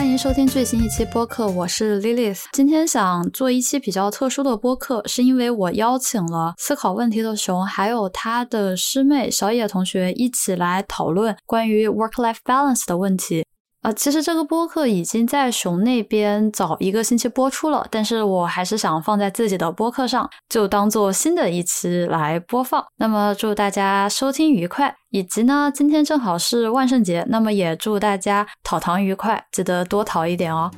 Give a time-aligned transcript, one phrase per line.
[0.00, 2.44] 欢迎收听最新一期播客，我是 Lilith。
[2.52, 13.44] 今天想做一期比较特殊的播客，是因为我邀请了思考问题的熊，还有他的师妹小野同学一起来讨论关于 work-life balance 的问题。
[13.82, 22.84] 啊，其实这个播客已经在熊那边早一个星期播出了，但是我还是想放在自己的播客上，就当做新的一期来播放。
[22.96, 30.70] 那么祝大家收听愉快，以及呢，今天正好是万圣节，那么也祝大家讨糖愉快，记得多讨一点哦。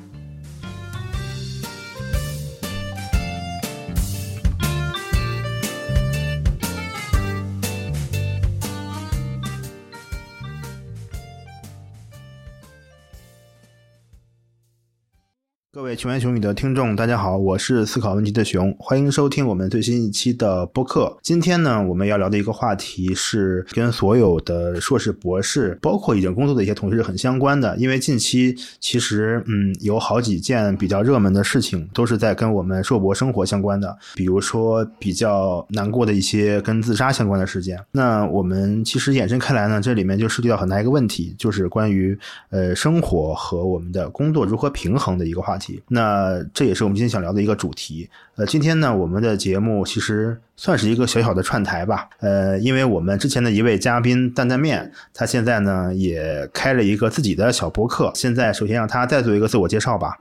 [15.74, 21.16] 各位穷言穷语的听众，大家好，我是思考问题的熊，欢迎收听我们最新一期的播客。
[21.22, 27.74] 今天呢，我们要聊的一个话题是跟所有的硕士、博士，包括已经工作的一些同事很相关的。
[27.78, 33.96] 因为近期其实，嗯，有好几件比较热门的事情，都是在跟我们硕博生活相关的。
[34.14, 37.82] 比如说比较难过的一些跟自杀相关的事件。
[37.92, 42.18] 那我们其实延伸开来呢，这里面就涉及到很大一个问题，就是关于
[42.50, 45.61] 呃生活和我们的工作如何平衡的一个话题。
[45.88, 48.08] 那这也是我们今天想聊的一个主题。
[48.36, 52.08] 呃，今天呢，我们的节目其实算是一个小小的串台吧。
[52.20, 58.10] 呃，因为我们之前的一位嘉宾担担面，他现在呢也开了一个自己的小博客。
[58.14, 60.18] 现在首先让他再做一个自我介绍吧。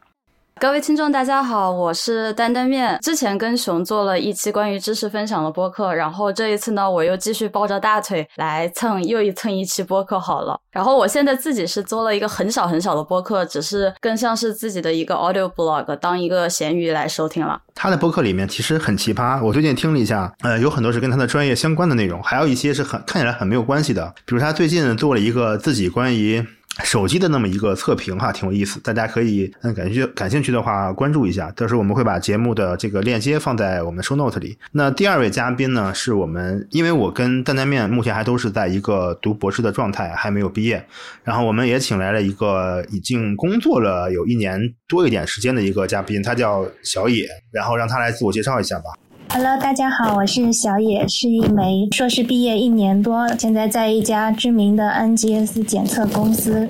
[0.62, 2.95] 各位听众，大家好，我是担担面。
[3.02, 10.56] 之前跟熊做了一期关于知识分享的播客，然后这一次呢，我又继续抱着大腿来蹭又一蹭一期播客好了。
[10.70, 17.59] 然后我现在自己是做了一个很小很小的播客，只是更像是自己的一个 audio blog，当一个闲鱼来收听了。
[17.73, 26.45] 他的播客里面其实很奇葩，我最近听了一下，呃，有很多是跟他的专业相关的内容，还有一些是很看起来很没有关系的，比如他最近做了一个自己关于。
[26.83, 31.52] 手机的那么一个测评哈，挺有意思，大家可以嗯感兴趣感兴趣的话关注一下。
[31.52, 34.58] 到时候我们会把节目的这个链接放在我们 show note 里。
[34.71, 40.83] 那第二位嘉宾呢，是我们，因为我跟担担面目前还都是在一个读博士的状态，还没有毕业。
[41.23, 48.86] 然后我们也请来了一个已经工作了有一年多一点时间的一个嘉宾，他叫小野，然后让他来自我介绍一下吧。
[49.33, 56.67] Hello，大家好，我是小野，是一枚硕士毕业一年多，现在在一家知名的 NGS 检测公司。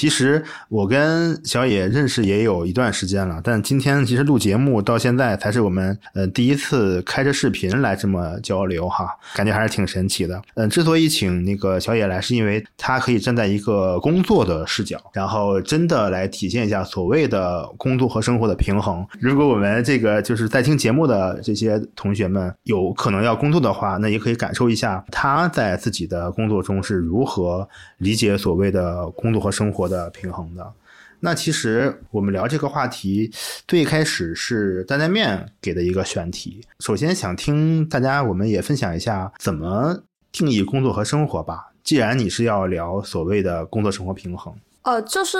[0.00, 10.40] 其实我跟小野认识也有一段时间了，但今天其实录节目到现在才是我们呃第一次开着视频来这么交流哈，感觉还是挺神奇的。
[10.54, 19.06] 嗯，之所以请那个小野来，是因为他可以站在一个工作的视角，然后真的来体现一下所谓的工作和生活的平衡。
[19.20, 27.68] 如果我们这个就是在听节目的这些同学们有可能要工作的话，那也可以感受一下他在自己的工作中是如何
[27.98, 29.89] 理解所谓的工作和生活。
[29.90, 30.72] 的平衡的，
[31.18, 33.30] 那其实我们聊这个话题，
[33.68, 36.64] 最开始是担担面给的一个选题。
[36.78, 41.72] 首先想听大家，我们也分享一下怎么定义工作和生活吧。
[41.82, 44.54] 既然你是要聊所谓的工作生活平衡。
[44.82, 45.36] 呃，就是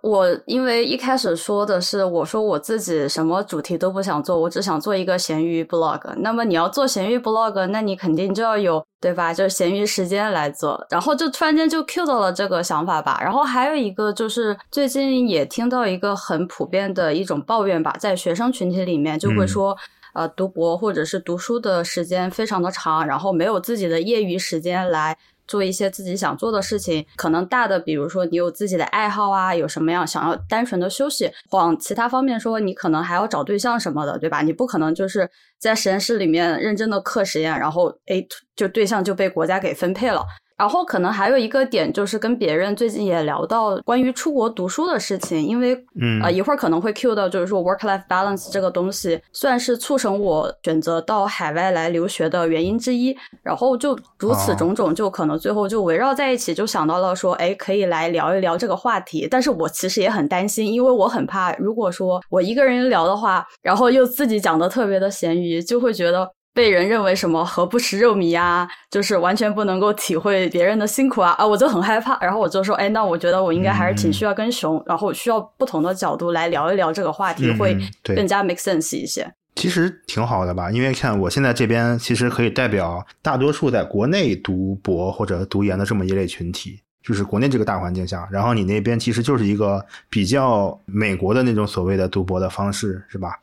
[0.00, 6.00] 我，因为一开始说的是，我说我自己什么主题都不想做，我只想做一个闲鱼 blog。
[6.20, 9.34] 那么你要做闲鱼 blog，那你肯定就要有，对吧？
[9.34, 10.82] 就是闲鱼时间来做。
[10.88, 13.20] 然后就突然间就 cue 到了这个想法吧。
[13.22, 19.76] 然后还有一个就是最近也听到一个很普遍的一种抱怨吧，在学生群体里面就会说，
[20.14, 25.18] 呃，读博或者是读书的时间非常的长，然后没有自己的业余时间来。
[25.48, 34.42] 做一些自己想做的事情，可能大的，比如说你有自己的爱好啊，有什么样想要单纯的休息，往其他方面说，你可能还要找对象什么的，对吧？
[34.42, 40.22] 你不可能就是在实验室里面认真的课实验，然后诶，就对象就被国家给分配了。
[40.58, 53.16] 然后可能还有一个点，就是跟别人最近也聊到关于出国读书的事情，因为，嗯，呃，一会儿可能会 cue 到，就是说 work life balance 这个东西，算是促成我选择到海外来留学的原因之一。
[53.40, 59.28] 然后就如此种种，就可能最后就围绕在一起，就想到了说，哎，可以来聊一聊这个话题。
[59.30, 66.28] 但是我其实也很担心，因为我很怕，如果说我一个人聊的话，然后又自己讲的特别的咸鱼，就会觉得。
[66.58, 72.18] 被人认为什么何不食肉糜啊，就是完全不能够体会别人的辛苦啊啊，我就很害怕。
[72.18, 79.32] 然后我就说，哎，那我觉得我应该还是挺需要跟熊，然后需要不同的角度来聊一聊这个话题，会更加 make sense 一些。
[79.54, 93.38] 其实挺好的吧，因为看我现在这边其实可以代表大多数在国内读博或者读研的这么一类群体，就是国内这个大环境下，然后你那边其实就是一个比较美国的那种所谓的读博的方式，是吧？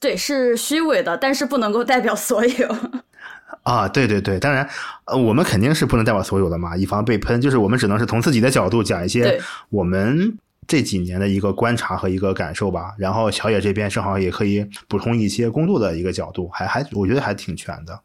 [0.00, 2.76] 对，是虚伪的，但是不能够代表所有。
[3.62, 4.66] 啊，对对对，当然，
[5.04, 7.38] 呃，我们肯定是不能代表所有的嘛，以防被喷。
[7.38, 9.38] 就是我们只能是从自己的角度讲一些
[9.68, 10.34] 我们
[10.66, 12.94] 这几年的一个观察和一个感受吧。
[12.96, 18.00] 然后小野这边正好也可以补充一些工作的一个角度，还还我觉得还挺全的。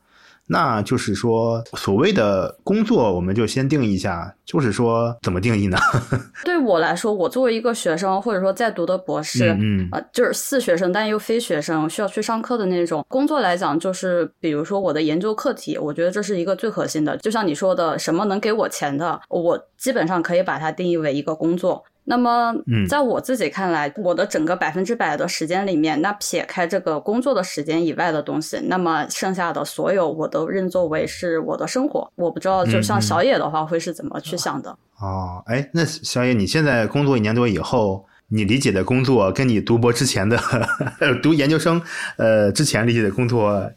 [0.47, 5.77] 那就是说，所谓的工作，我们就先定义一下，就是说怎么定义呢？
[6.45, 17.17] 对我来说，我作为一个学生，或者说在读的博士，嗯，呃，就是似学生但又非学生，需要去上课的那种工作来讲，就是比如说我的研究课题，我觉得这是一个最核心的。
[17.17, 21.83] 就像你说的，什么能给我钱的，我基本上可以把它定义为一个工作。
[22.07, 22.53] 那么，
[22.87, 32.07] 在我自己看来，我的整个百分之百的时间里面，那撇开这个工作的时间以外的东西，那么剩下的所有我都认作为是我的生活。
[32.15, 34.69] 我不知道，就像小野的话，会是怎么去想的？
[34.99, 40.39] 哦，哎，那小野，你现在工作一年多以后，你理解的工作跟你读博之前的、
[41.23, 41.81] 读研究生
[42.17, 43.71] 呃之前理解的工作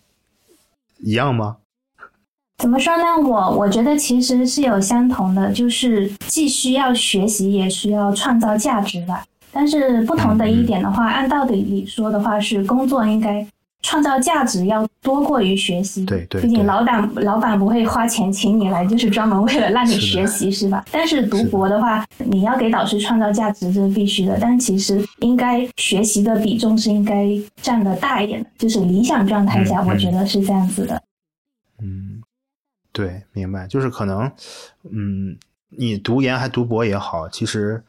[0.98, 1.56] 一样吗？
[2.58, 3.04] 怎么说呢？
[3.24, 9.14] 我我觉得其实是有相同的，就是既需要学习，也需要创造价值的。
[9.52, 13.46] 但是不同的一点的话，按道理说的话，是工作应该
[13.82, 16.04] 创造价值要多过于学习。
[16.04, 16.42] 对对。
[16.42, 20.84] 毕竟老板老板不会花钱请你来，就是专门为了让你学习，是吧？
[20.90, 24.36] 但是读博的话，你要给导师创造价值，这是必须的。
[24.40, 27.28] 但其实应该学习的比重是应该
[27.62, 31.00] 占的大一点的，就是理想状态下，我觉得是这样子的。
[31.80, 32.07] 嗯。
[32.98, 34.28] 对，明白，就是可能，
[34.90, 35.36] 嗯，
[35.68, 37.80] 你读研还读博也好，其实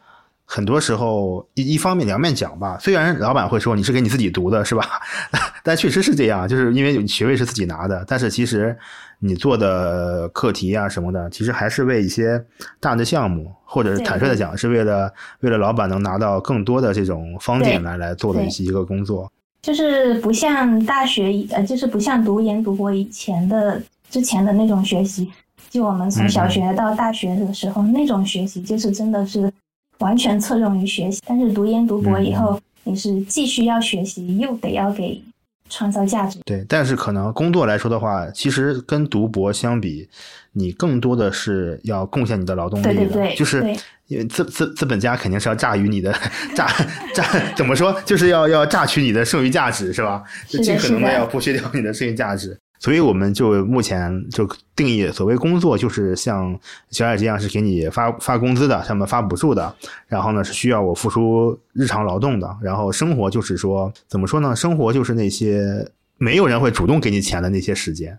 [0.46, 2.78] 很多时候一一方面两面讲吧。
[2.80, 4.86] 虽然老板会说你是给你自己读的，是吧？
[5.66, 8.06] 但确实是这样，就是因为学位是自己拿的。
[8.08, 8.78] 但是其实
[9.18, 12.46] 你做的课题啊什么的，其实还是为一些
[12.80, 19.28] 大的项目，或者是坦率的讲，是为了为了老板能拿到更多的这种方点来来做的一些一个工作。
[19.64, 23.82] 就是不像大学，呃，就是不像读研读博以前的。
[24.10, 25.32] 之前的那种学习，
[25.70, 29.52] 就我们从小学到大学的时候那种学习，就是真的是
[30.00, 31.22] 完全侧重于学习。
[31.26, 35.22] 但是读研读博以后，你是既需要学习，又得要给
[35.70, 36.40] 创造价值。
[36.46, 40.10] 对，但是可能工作来说的话，其实跟读博相比，
[40.54, 42.94] 你更多的是要贡献你的劳动力的。
[42.94, 43.64] 对对对，就是
[44.08, 46.12] 因为资资资本家肯定是要榨取你的
[46.56, 46.68] 榨
[47.14, 47.24] 榨，
[47.56, 50.24] 怎么说，就是要要榨取你的剩余价值，是吧？
[50.48, 52.58] 就尽可能的要剥削掉你的剩余价值。
[52.80, 56.58] 所以我们就目前就定义所谓工作，就是像
[56.90, 59.76] 小野这样是给你发发工资的，上面发补助的，
[60.08, 64.56] 然后呢是需要我付出日常劳动的，然后生活就是说怎么说呢？
[64.56, 68.18] 生活就是那些没有人会主动给你钱的那些时间，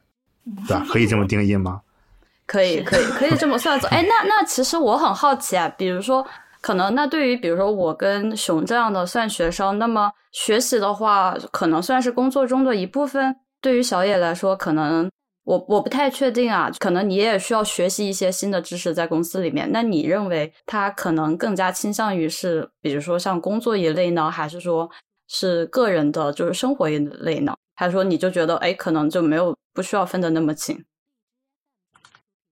[0.68, 0.86] 对吧？
[0.90, 1.80] 可以这么定义吗？
[2.44, 3.88] 可以，可以，可以这么算作。
[3.88, 6.26] 哎，那那其实我很好奇啊，比如说，
[6.60, 13.36] 可能那对于比如说我跟熊这样的算学生，那么学习的话，可能算是工作中的一部分。
[13.60, 15.10] 对于小野来说，可能
[15.44, 19.68] 我我不太确定啊，可能你也需要学习一些新的知识在公司里面。
[19.72, 24.88] 那你认为他可能更加倾向于是，比如说像工作一类呢，还是说
[25.28, 27.54] 是个人的，就是生活一类呢？
[27.76, 30.84] 还是说你就觉得，哎，可能就没有不需要分的那么清？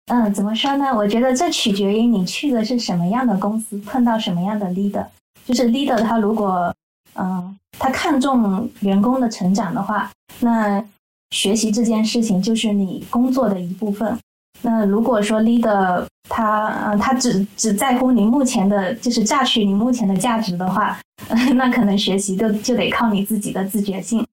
[0.07, 0.95] 嗯，怎么说呢？
[0.95, 5.07] 我觉得这取决于你去的是什么样的公司，碰到什么样的 leader。
[5.45, 6.75] 就是 leader 他如果
[7.15, 10.11] 嗯，他看重员工的成长的话，
[10.41, 10.83] 那
[11.31, 14.19] 学习这件事情就是你工作的一部分。
[14.63, 20.99] 那如果说 leader 他呃他只只在乎你目前的，就是榨取你目前的价值的话，
[21.55, 24.27] 那可能学习就就得靠你自己的自觉性，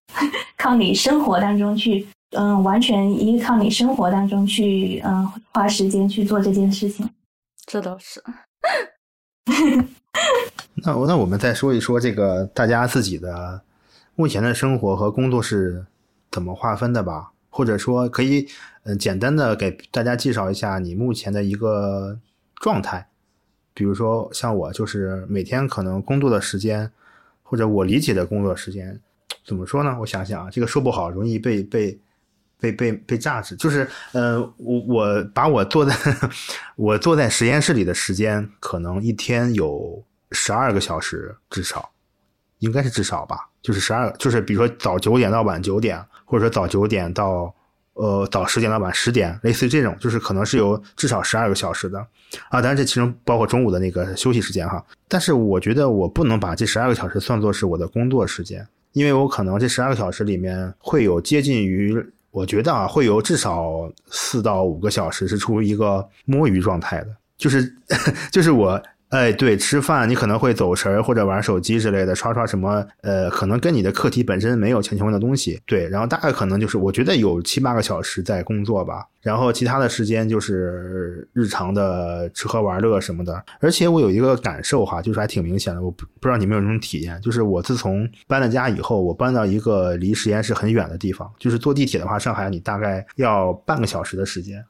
[0.58, 7.08] 靠你生活当中去，嗯，完全依靠你生活当中去，嗯，花时间去做这件事情。
[7.68, 8.24] 这倒是。
[10.84, 13.62] 那那我们再说一说这个大家自己的
[14.16, 15.86] 目前的生活和工作是。
[16.36, 17.32] 怎么划分的吧？
[17.50, 18.46] 或者说，可以
[18.84, 22.20] 嗯简单的给大家介绍一下你目前的一个
[22.56, 23.08] 状态。
[23.74, 26.92] 比如说，像我就是每天可能工作的时间，
[27.42, 29.00] 或者我理解的工作时间，
[29.46, 29.96] 怎么说呢？
[30.02, 31.98] 我想想啊，这个说不好，容易被被
[32.60, 33.56] 被被被榨汁。
[33.56, 35.96] 就是呃，我我把我坐在
[36.76, 41.90] 我坐在实验室里的时间，可能一天有十二个小时，至少
[42.60, 43.48] 应该是至少吧。
[43.62, 47.54] 就是十二，就是比如说早九点到晚九点，或者说早九点到
[47.94, 52.00] 呃早十点到晚十点，类似于这种，就是可能是有至少十二个小时的
[52.50, 52.62] 啊。
[52.62, 54.84] 当然这其中包括中午的那个休息时间哈。
[55.08, 61.96] 但是我觉得我不能把这十二个小时算作是我的工作时间，因为我可能这十二个小时里面会有接近于，
[62.32, 67.74] 我觉得啊会有至少四到五个小时是处于一个摸鱼状态的，就是
[68.32, 68.82] 就是我。
[69.16, 75.58] 哎，对，吃饭你可能会走神儿或者玩手机之类的，刷刷什么，呃，可能跟你的课题本身没有强相关的东西。
[75.66, 83.42] 对，然后大概可能就是我觉得有七八个小时在工作吧，然后其他的时间就是日常的吃喝玩乐什么的。
[83.62, 94.62] 而且我有一个感受哈，就是还挺明显的，我不不知道你们有这种体验，就是我自从搬了家以后，我搬到一个离实验室很远的地方，就是坐地铁的话，上海你大概要半个小时的时间。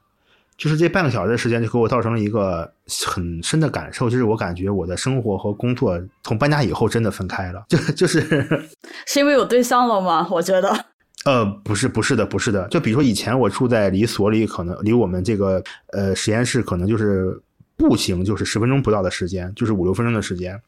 [0.56, 2.70] 就是这半个小时的时间，就给我造成了一个
[3.06, 8.20] 很深的感受，就是我感觉我的生活和工作从搬家以后真的分开了， 就就是
[9.06, 10.26] 是因为有对象了吗？
[10.30, 10.84] 我觉得，
[11.24, 12.66] 呃，不是，不是的，不是的。
[12.68, 17.40] 就比如说以前我住在离所里，可能离我们这个呃实验室可能就是。
[17.76, 20.58] 步行就是十分钟不到的时间，就是五六分钟的时间。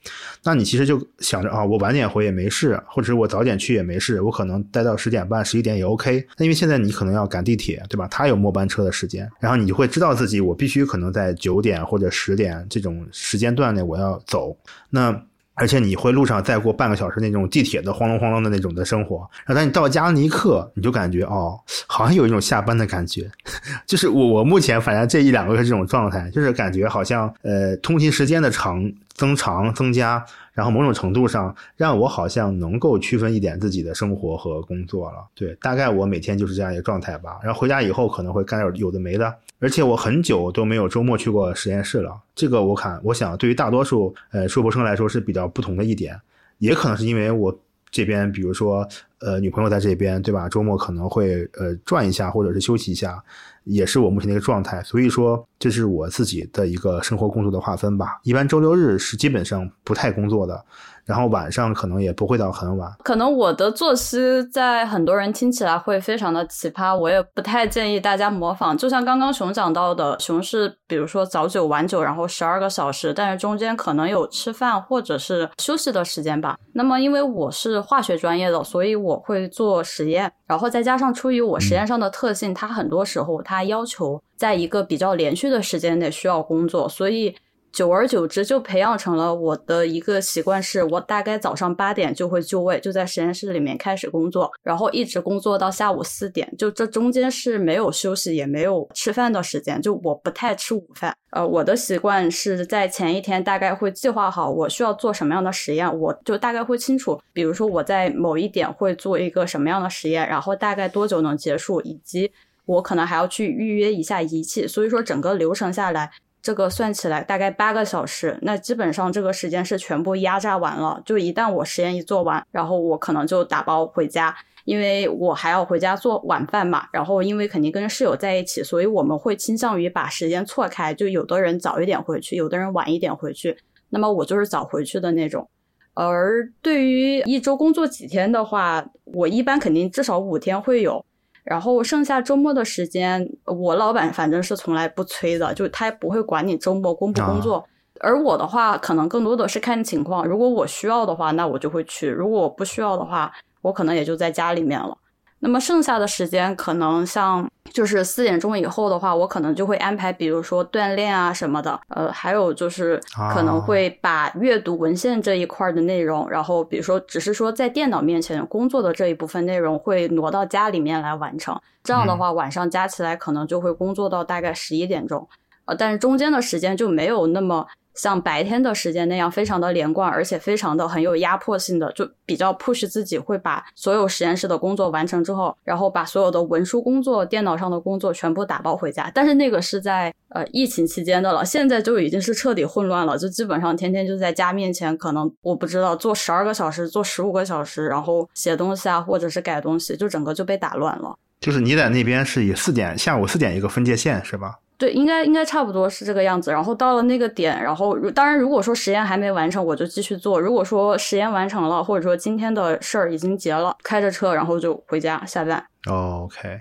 [0.45, 6.27] 那你其实就想着啊，我晚点回也没事，或者是我早点去也没事，我可能待到十点半、十一点也 OK。
[6.37, 8.07] 那因为现在你可能要赶地铁，对吧？
[8.09, 14.57] 他有末班车的时间，然后你会知道自己我必须可能在九点或者十点这种时间段内我要走。
[14.91, 15.11] 那
[15.59, 23.31] 而且你会路上再过半个小时那种地铁的轰隆轰隆的那种的生活，然后当你到家那一刻，你就感觉哦，好像有一种下班的感觉。
[23.87, 30.25] 就是我我目前反正这一两个月这种状态，就是感觉好像呃通勤时间的长增长增加。
[30.54, 37.38] 然后某种程度上让我好像能够区分一点自己的生活和工作了，对，大概我每天就是这样一个状态吧。
[37.44, 42.10] 然后回家以后可能会干点有的没的，而且我很久都没有周末去过实验室了。
[42.34, 46.20] 这个我看，我想对于大多数呃硕博生来说是比较不同的一点，
[46.58, 47.56] 也可能是因为我
[47.88, 48.84] 这边比如说
[49.20, 50.48] 呃女朋友在这边，对吧？
[50.48, 53.22] 周末可能会呃转一下或者是休息一下。
[53.68, 58.18] 也是我目前的一个状态，所以说这是我自己的一个生活工作的划分吧。
[58.25, 60.64] 一般周六日是基本上不太工作的。
[61.09, 68.77] 然后晚上可能也不会到很晚，可能我的作息在很多人听起来会非常的奇葩，我也不太建议大家模仿。
[68.77, 76.59] 就像刚刚熊讲到的，熊是比如说早九晚九，然后十二个小时，但是中间可能有吃饭或者是休息的时间吧。
[76.75, 87.35] 那么因为我是化学专业的，所以我会做实验，然后再加上出于我实验上的特性，它很多时候它要求在一个比较连续的时间内需要工作，所以。
[87.72, 101.14] 久而久之，就培养成了我的一个习惯，是我大概早上八点就会就位，就在实验室里面开始工作，然后一直工作到下午四点，就这中间是没有休息，也没有吃饭的时间，就我不太吃午饭。
[101.30, 112.32] 呃，我的习惯是在前一天大概会计划好我需要做什么样的实验，我就大概会清楚，比如说我在某一点会做一个什么样的实验，然后大概多久能结束，以及
[112.64, 116.10] 我可能还要去预约一下仪器，所以说整个流程下来。
[116.40, 121.02] 这个算起来大概八个小时，那基本上这个时间是全部压榨完了。
[121.04, 126.87] 就一旦我实验一做完，然后我可能就打包回家，因为我还要回家做晚饭嘛。
[126.92, 133.57] 然后因为肯定跟室友在一起，所以我们会倾向于把时间错开，就有的人早一点回去，有的人晚一点回去。
[133.90, 135.49] 那么我就是早回去的那种。
[135.95, 141.04] 而对于一周工作几天的话，我一般肯定至少五天会有。
[141.49, 147.64] 然后剩下周末的时间，我老板反正是从来不催的，就他也不会管你周末工不工作。
[148.00, 154.97] 而我的话，可能更多的是看情况，如果我需要的话，那我就会去；如果我不需要的话，我可能也就在家里面了。
[155.40, 161.78] 那么剩下的时间，可能像就是四点钟以后的话，我可能就会安排，比如说锻炼啊什么的。
[161.88, 163.00] 呃，还有就是
[163.33, 171.57] 可能会把阅读文献这一块的内容，然后比如说只是说在电脑面前工作的这一部分内容，会挪到家里面来完成。
[171.85, 175.28] 这样的话，晚上加起来可能就会工作到大概十一点钟。
[175.66, 177.66] 呃，但是中间的时间就没有那么。
[177.99, 189.11] 像白天的时间那样非常的连贯，而且非常的很有压迫性的，就比较 push 自己会把所有实验室的工作完成之后，然后把所有的文书工作、电脑上的工作全部打包回家。
[189.12, 201.19] 但是那个是在呃疫情期间的了，现在就已经是彻底混乱了，就基本上天天就在家面前，可能我不知道做十二个小时、做十五个小时，然后写东西啊，或者是改东西，就整个就被打乱了。
[201.40, 204.59] 就是你在那边是以四点下午四点一个分界线是吧？
[204.78, 206.52] 对，应该应该差不多是这个样子。
[206.52, 215.62] 然后到了那个点，然后当然如果说实验还没完成，我就继续做；如果说实验完成了，或者说今天的事儿已经结了，开着车然后就回家下班。
[215.90, 216.61] OK。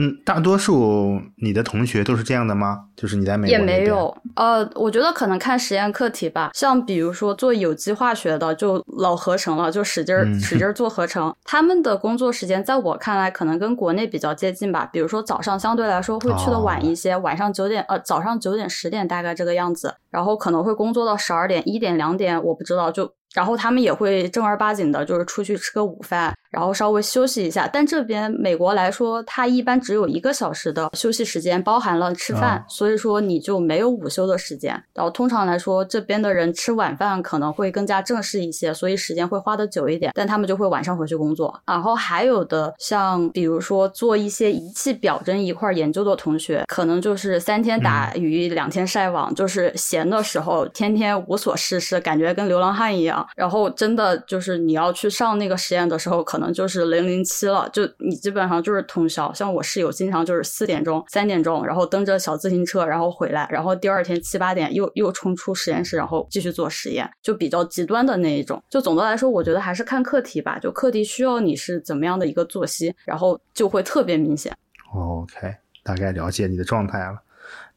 [0.00, 2.84] 嗯，大多数你的同学都是这样的吗？
[2.94, 4.16] 就是你在美国也没有。
[4.36, 6.52] 呃，我觉得可能看实验课题吧。
[6.54, 11.34] 像比如说做有机化学的，就老合成了，就使劲儿使劲儿做合成。
[11.42, 14.88] 他们的工作时间在我看来可能跟国内比较接近吧。
[14.92, 23.12] 比如说早上相对来说会去的晚一些，晚上九点呃早上九点十点大概这个样子，然后可能会工作到十二点一点两点，我不知道就。
[23.34, 27.68] 然后他们也会正儿八经的，就是出去吃个午饭，然后稍微休息一下。
[27.70, 34.72] 但这边美国来说，它一般只有一个小时的休息时间，包含了吃饭，所以说你就没有午休的时间。
[34.94, 40.12] 然后通常来说，这边的人吃晚饭可能会更加正式一些，所以时间会花的久一点。
[40.14, 41.60] 但他们就会晚上回去工作。
[41.66, 53.26] 然后还有的像比如说做一些仪器表征一块研究的同学，可能就是三天打鱼两天晒网，就是闲的时候天天无所事事，感觉跟流浪汉一样。
[53.36, 59.32] 然后真的就是你要去上那个实验的时候，可能就是零零七了，就你基本上就是通宵。
[59.32, 68.62] 像我室友经常就是四点钟、三点钟，然后蹬着小自行车，然后回来，然后第二天七八点又又冲出实验室，然后继续做实验，就比较极端的那一种。
[68.68, 70.58] 就总的来说，我觉得还是看课题吧。
[70.58, 74.52] 就课题需要你是怎么样的一个作息，然后就会特别明显。
[74.94, 77.18] OK，大概了解你的状态了。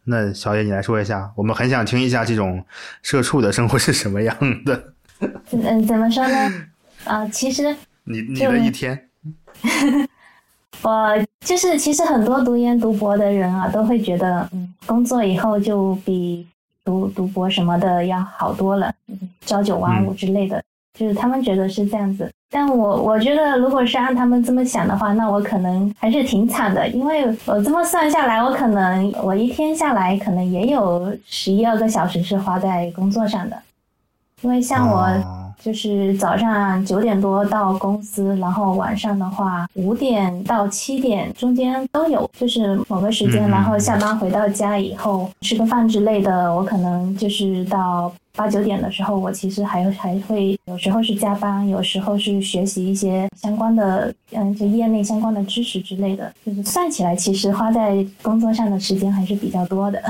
[0.04, 2.64] 那小野，你来说一下，我们很想听一下这种
[3.04, 4.94] 社畜的生活是什么样的。
[5.52, 6.66] 嗯，怎么说呢？
[7.04, 9.10] 啊，其实你你的一天，
[10.82, 16.48] 我就是其实很多读研读博的人啊，都会觉得，嗯，工作以后就比
[16.84, 18.92] 读读博什么的要好多了，
[19.46, 20.64] 朝九晚五之类的，
[20.98, 22.32] 就是他们觉得是这样子。
[22.54, 33.58] 但我我觉得，如果是按他们这么想的话，那我可能还是挺惨的，因为我这么算下来，我可能我一天下来可能也有十一二个小时是花在工作上的。
[34.42, 60.02] 因为像我就是早上九点多到公司，然后晚上的话五点到七点中间都有，就是某个时间，然后下班回到家以后吃个饭之类的，我可能就是到八九点的时候，我其实还还会有时候是加班，有时候是学习一些相关的，嗯，就业内相关的知识之类的，就是算起来其实花在工作上的时间还是比较多的。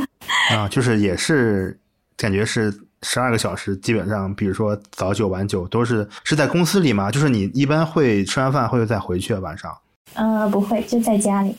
[0.54, 1.78] 啊，就是也是
[2.16, 2.72] 感觉是。
[3.02, 7.10] 十二个小时，基本上，比如说早九晚九，都是是在公司里吗？
[7.10, 9.72] 就是你一般会吃完饭会再回去晚上？
[10.14, 11.54] 呃，不会，就在家里。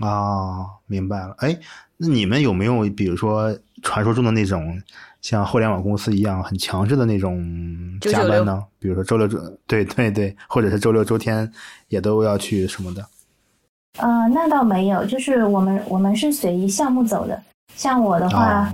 [0.00, 1.34] 哦，明白了。
[1.38, 1.58] 哎，
[1.96, 4.78] 那你们有没有比如说传说中的那种
[5.22, 7.42] 像互联网公司一样很强制的那种
[8.00, 8.62] 加班呢？
[8.78, 11.50] 比如说周六周，对对对，或者是周六周天
[11.88, 13.06] 也都要去什么的？
[13.98, 17.42] 呃，那倒没有，就是我们我们是随项目走的。
[17.74, 18.70] 像我的话。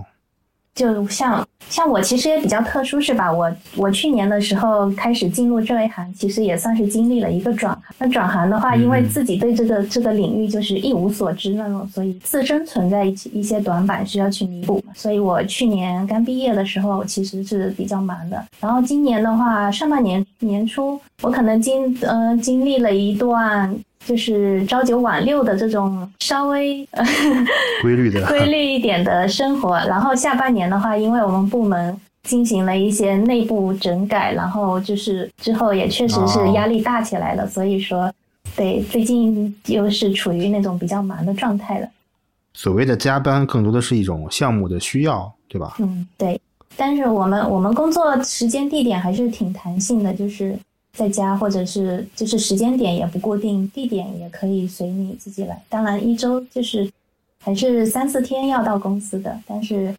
[0.78, 3.32] 就像像我其实也比较特殊是吧？
[3.32, 7.82] 我我去年的时候开始进入这一行，其实也算是经历了一个转行。
[7.98, 14.80] 那转行的话，因为自己对这个这个领域就是一无所知那种，所以自身存在一一些短板需要去弥补。
[14.94, 18.40] 所以我去年刚毕业的时候其实是比较忙的。
[18.60, 23.76] 然后今年的话，上半年年初我可能经嗯经历了一段。
[24.08, 26.88] 就是朝九晚六的这种稍微
[27.82, 38.10] 规律的、规律一点的生活，然后下半年的话，因为我们部门进行了一些内部整改，然后就是之后也确实是压力大起来了，所以说，
[38.56, 41.86] 对，最近又是处于那种比较忙的状态了。
[42.54, 45.76] 所谓的加班，更多的是一种项目的需要，对吧？
[45.80, 46.40] 嗯，对。
[46.76, 50.58] 但是我们我们工作时间地点还是挺弹性的，就是。
[50.98, 55.62] 在家或者是就是时间点也不固定，地点也可以随你自己来。
[55.68, 56.90] 当然一周就是
[57.40, 59.94] 还是三四天要到公司的，但是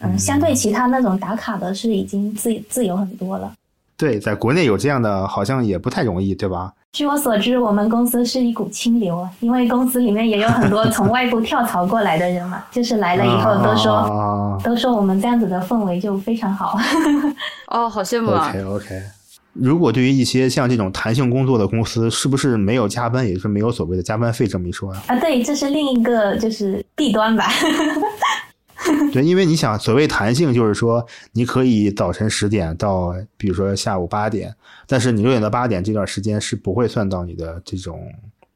[0.00, 3.52] 嗯，相对其他那种打卡的是已经自自由很多了。
[3.98, 6.72] 对，在国内有这样的好像也不太容易，对吧？
[6.92, 16.78] 据我所知，我们公司是一股清流啊，因为公司里面也有很多从外部跳槽过来的人嘛，就是来了以后都说都说我们这样子的氛围就非常好。
[17.68, 18.48] 哦，好羡慕啊。
[18.48, 19.02] OK OK。
[19.60, 25.02] 如果对于一些像这种弹性工作的公司，是不是没有加班，也是没有所谓的加班费这么一说啊？
[25.08, 27.48] 啊，对，这是另一个就是弊端吧。
[29.12, 34.54] 对，因为你想，所谓弹性，就是说你可以早晨十点到，比如说下午八点，
[34.86, 38.00] 但是你六点到八点这段时间是不会算到你的这种，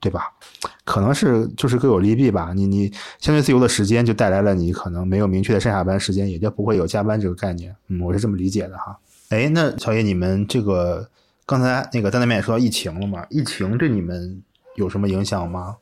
[0.01, 0.23] 对吧？
[0.85, 2.53] 可能是就是各有利弊吧。
[2.55, 7.75] 你你相对自由的时间，就带来了你可能没有明确的上下班时间，也就不会有加班这个概念。
[7.89, 8.97] 嗯，我是这么理解的哈。
[9.33, 11.09] 哎，那小叶，你们这个
[11.47, 13.27] 刚才那个在那边也说到疫情了嘛？
[13.31, 14.43] 疫情对你们
[14.75, 15.77] 有什么影响吗？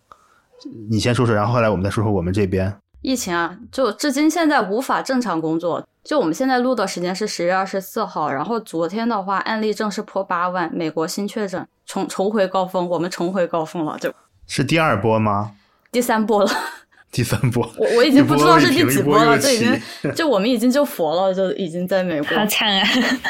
[0.88, 2.72] 你先说说，然后后来我们再说说我们这边。
[3.02, 5.84] 疫情啊，就至今现在无法正常工作。
[6.04, 14.14] 就我们现在录的时间是十月二十四号，然后昨天的话案例正式破八万，美国新确诊重重回高峰，我们重回高峰了，就
[14.46, 15.56] 是第二波吗？
[15.90, 16.50] 第三波了。
[17.10, 19.80] 第三波，我我已经不知道是第几波了，这已经
[20.14, 22.88] 就我们已经就佛了，就已经在美国，好惨啊！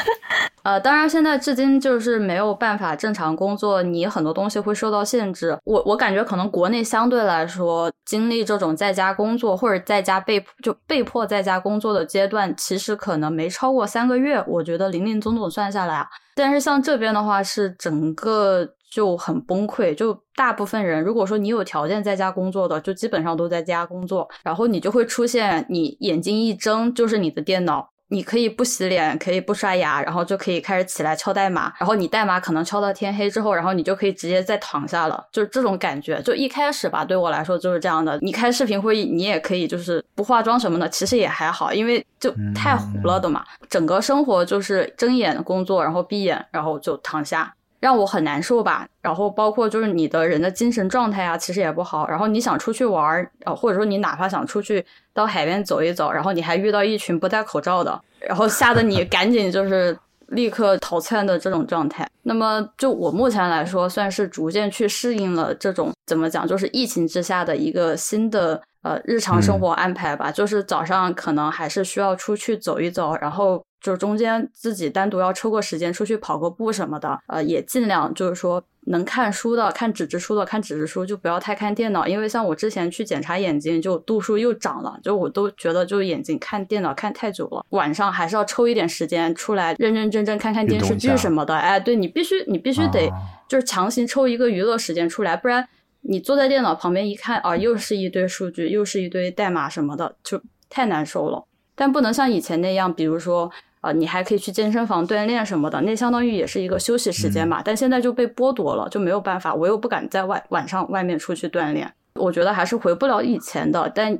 [0.63, 5.57] 呃，当然现在至今就是没有办法正常工作，你很多东西会受到限制。
[5.63, 16.07] 我我感觉可能国内相对来说经历这种在家工作或者在家被就被迫在家工作的阶段，其实可能没超过三个月，我觉得零零总总算下来啊。
[16.35, 18.75] 但是像这边的话，是整个。
[18.91, 36.21] 就很崩溃，就大部分人，如果说你有条件在家工作的，就基本上都在家工作，然后你就会出现，你眼睛一睁就是你的电脑，你可以不洗脸，可以不刷牙，然后就可以开始起来敲代码，然后你代码可能敲到天黑之后，然后你就可以直接再躺下了，就是这种感觉。
[36.21, 38.19] 就一开始吧，对我来说就是这样的。
[38.21, 43.45] 你开视频会议，你也可以就是不化妆什么的，其实也还好，因为就太糊了的嘛。
[43.69, 47.53] 整个生活就是睁眼工作，然后闭眼，然后就躺下。
[47.81, 52.07] 让我很难受吧，然后包括就是你的人的精神状态啊，其实也不好。
[52.07, 62.07] 然后你想出去玩儿，呃，或者说你哪怕想出去到海边走一走，然后你还遇到一群不戴口罩的，然后吓得你赶紧就是立刻逃窜的这种状态。
[62.21, 70.31] 那么就我目前来说，算是逐渐去适应了这种怎么讲，就是疫情之下的一个新的呃日常生活安排吧。
[70.31, 73.59] 就是早上可能还是需要出去走一走，然后。
[73.81, 91.55] 就是中间自己单独要抽个时间出去跑个步什么的，呃，也尽量就是说能看书的看纸质书的看纸质书，就不要太看电脑，因为像我之前去检查眼睛，就度数又涨了，就我都觉得就眼睛看电脑看太久了，晚上还是要抽一点时间出来认认真真看看电视剧什么的。
[91.55, 93.11] 哎，对你必须你必须得
[93.47, 95.67] 就是强行抽一个娱乐时间出来，不然
[96.01, 100.39] 你坐在电脑旁边一看啊，又是一堆数据，又是一堆代码什么的，就
[100.69, 101.45] 太难受了。
[101.73, 103.51] 但不能像以前那样，比如说。
[103.81, 107.61] 啊，你还可以去健身房锻炼什么的，那相当于也是一个休息时间嘛。
[107.65, 111.91] 但现在就被剥夺了，就没有办法，我又不敢在外晚上外面出去锻炼。
[112.15, 113.91] 我觉得还是回不了以前的。
[113.95, 114.17] 但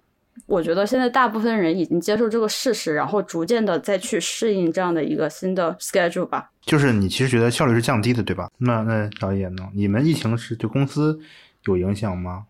[0.48, 6.50] 我觉得现在大部分人已经接受这个事实，然后逐渐的再去适应这样的一个新的 schedule 吧。
[6.62, 8.50] 就是你其实觉得效率是降低的，对吧？
[8.58, 9.70] 那那导演呢？
[9.76, 11.20] 你们疫情是对公司
[11.66, 12.46] 有影响吗？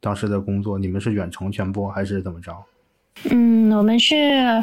[0.00, 2.54] 当时的工作，你们是远程全播还是怎么着？
[3.28, 4.16] 嗯，我们是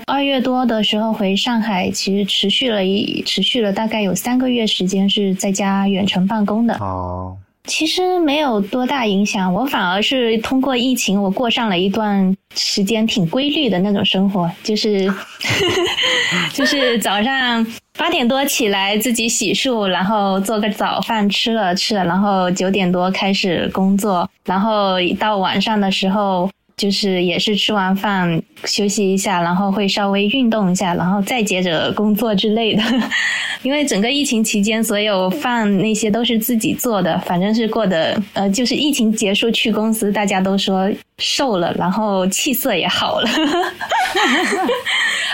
[0.05, 6.73] 二月多的时候回上海，其实持续了一持续了大概有三个月时间是在家远程办公的。
[6.79, 15.07] 哦，其实没有多大影响，我反而是通过疫情，我过上了一段时间挺规律的那种生活，就是
[16.51, 17.65] 就是早上
[17.95, 26.49] 八点多起来自己洗漱，然后做个早饭吃了吃了，然后九点多开始工作，然后到晚上的时候。
[26.77, 32.83] 就是也是吃完饭休息一下，然后会稍微运动一下，然后再接着工作之类的。
[33.63, 40.87] 因为整个疫情期间，所有饭那些都是自己做的，反正是过得呃，就是疫情结束去公司，大家都说
[41.17, 43.29] 瘦了，然后气色也好了。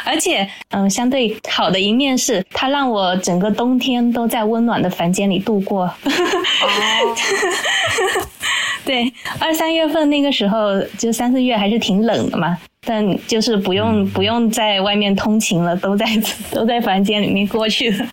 [0.06, 5.94] 而且，嗯，相对好的一面是，它让我整个冬天都在温暖的房间里度过。
[8.86, 16.06] 对，二三月份那个时候，就三四月还是挺冷的嘛，但就是不用不用在外面通勤了，都在
[16.52, 18.06] 都在房间里面过去了。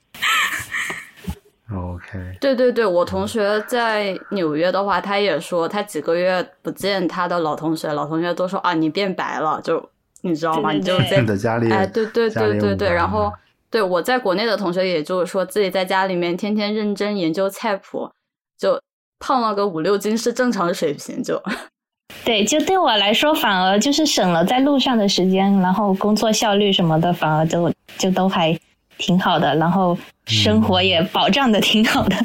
[1.75, 2.19] OK。
[2.41, 9.91] 对对对，我同学在纽约的话，他也说他几个月不见他的老同学，老同学都说啊，你变白了，就
[10.23, 10.71] 你知道吗？
[10.71, 13.33] 你就在家里，哎，对对对对对，然后
[13.71, 18.09] 对我在国内的同学，也就是说自己在家里面天天认真研究菜谱，
[18.57, 18.81] 就。
[19.21, 21.41] 胖了个五六斤是正常水平，就
[22.25, 28.59] 对，就对我来说反而就是省了在路上的时间，然后工作效率什么的反而就就都还
[28.99, 32.17] 挺好的，然后生活也保障的挺好的。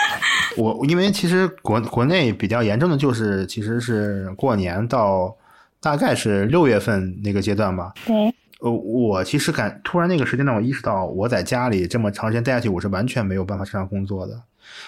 [0.56, 5.34] 我因为其实国国内比较严重的就是其实是过年到
[5.80, 7.92] 大概是六月份那个阶段吧。
[8.04, 14.42] 对，呃，我其实感突然那个时间段，我意识到我在家里这么长时间待下去，我是完全没有办法正常工作的，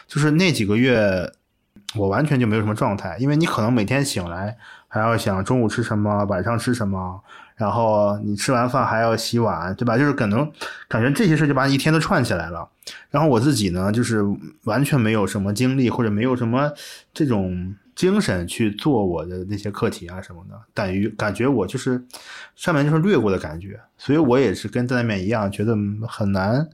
[0.08, 1.30] 就是那几个月。
[1.94, 4.56] 我完全就没有什么状态，因为你可能每天醒来
[4.88, 7.20] 还要想中午吃什么，晚上吃什么，
[7.56, 9.98] 然后你吃完饭还要洗碗，对吧？
[9.98, 10.50] 就是可能
[10.88, 12.68] 感觉这些事就把你一天都串起来了。
[13.10, 14.24] 然后我自己呢，就是
[14.64, 16.72] 完全没有什么精力或者没有什么
[17.12, 17.74] 这种。
[18.00, 22.02] 精神去做我的那些课题啊什么的，等于感觉我就是
[22.56, 25.76] 上面就是略过的感觉，所以我也是跟在那面一样，觉得
[26.08, 26.66] 很难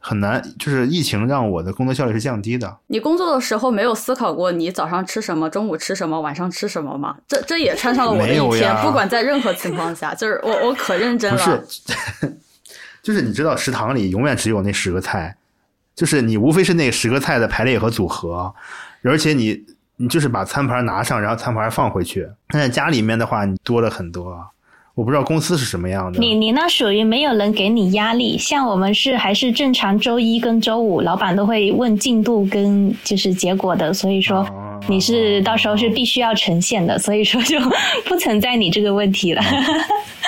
[0.00, 2.76] 很难，就是疫情让我的工作效率是降低的。
[2.88, 7.16] 你工作的时候没有思考过你早上吃什么，中午吃什么，晚上吃什么吗？
[7.28, 11.38] 这这也穿上了我的 一天，不管在任何情况下，就是我我可认真了。
[11.56, 12.36] 不是，
[13.00, 15.36] 就是你知道食堂里永远只有那十个菜，
[15.94, 18.52] 就是你无非是那十个菜的排列和组合，
[19.04, 19.64] 而且你。
[19.96, 22.28] 你就是把餐盘拿上，然后餐盘放回去。
[22.48, 24.36] 但在家里面的话，你多了很多。
[24.94, 26.20] 我不知道公司是什么样的。
[26.20, 34.46] 你你那属于没有人给你压力，像我们是还是正常周一跟周五，老板都会问进度跟就是结果的，所以说
[34.88, 37.58] 你是到时候是必须要呈现的，所以说就
[38.06, 39.42] 不存在你这个问题了。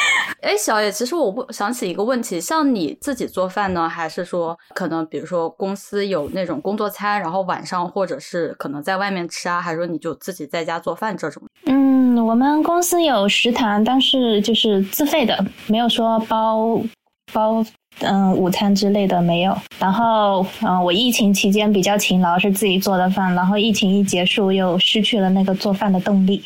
[0.47, 11.43] 哎，小野，其实我不想起一个问题，像你自己做饭呢，还是说可能比如说公司有那种工作餐，然后晚上或者是可能在外面吃啊，还是说你就自己在家做饭这种？
[11.65, 16.81] 嗯，我们公司有食堂，但是就是自费的，没有说包
[17.33, 17.65] 包。
[18.01, 19.57] 嗯，午餐之类的没有。
[19.79, 23.35] 然后，嗯，我疫情期间比较勤劳，是自己做的饭。
[23.35, 26.43] 然后疫情一结束，又失去了那个做饭的动力，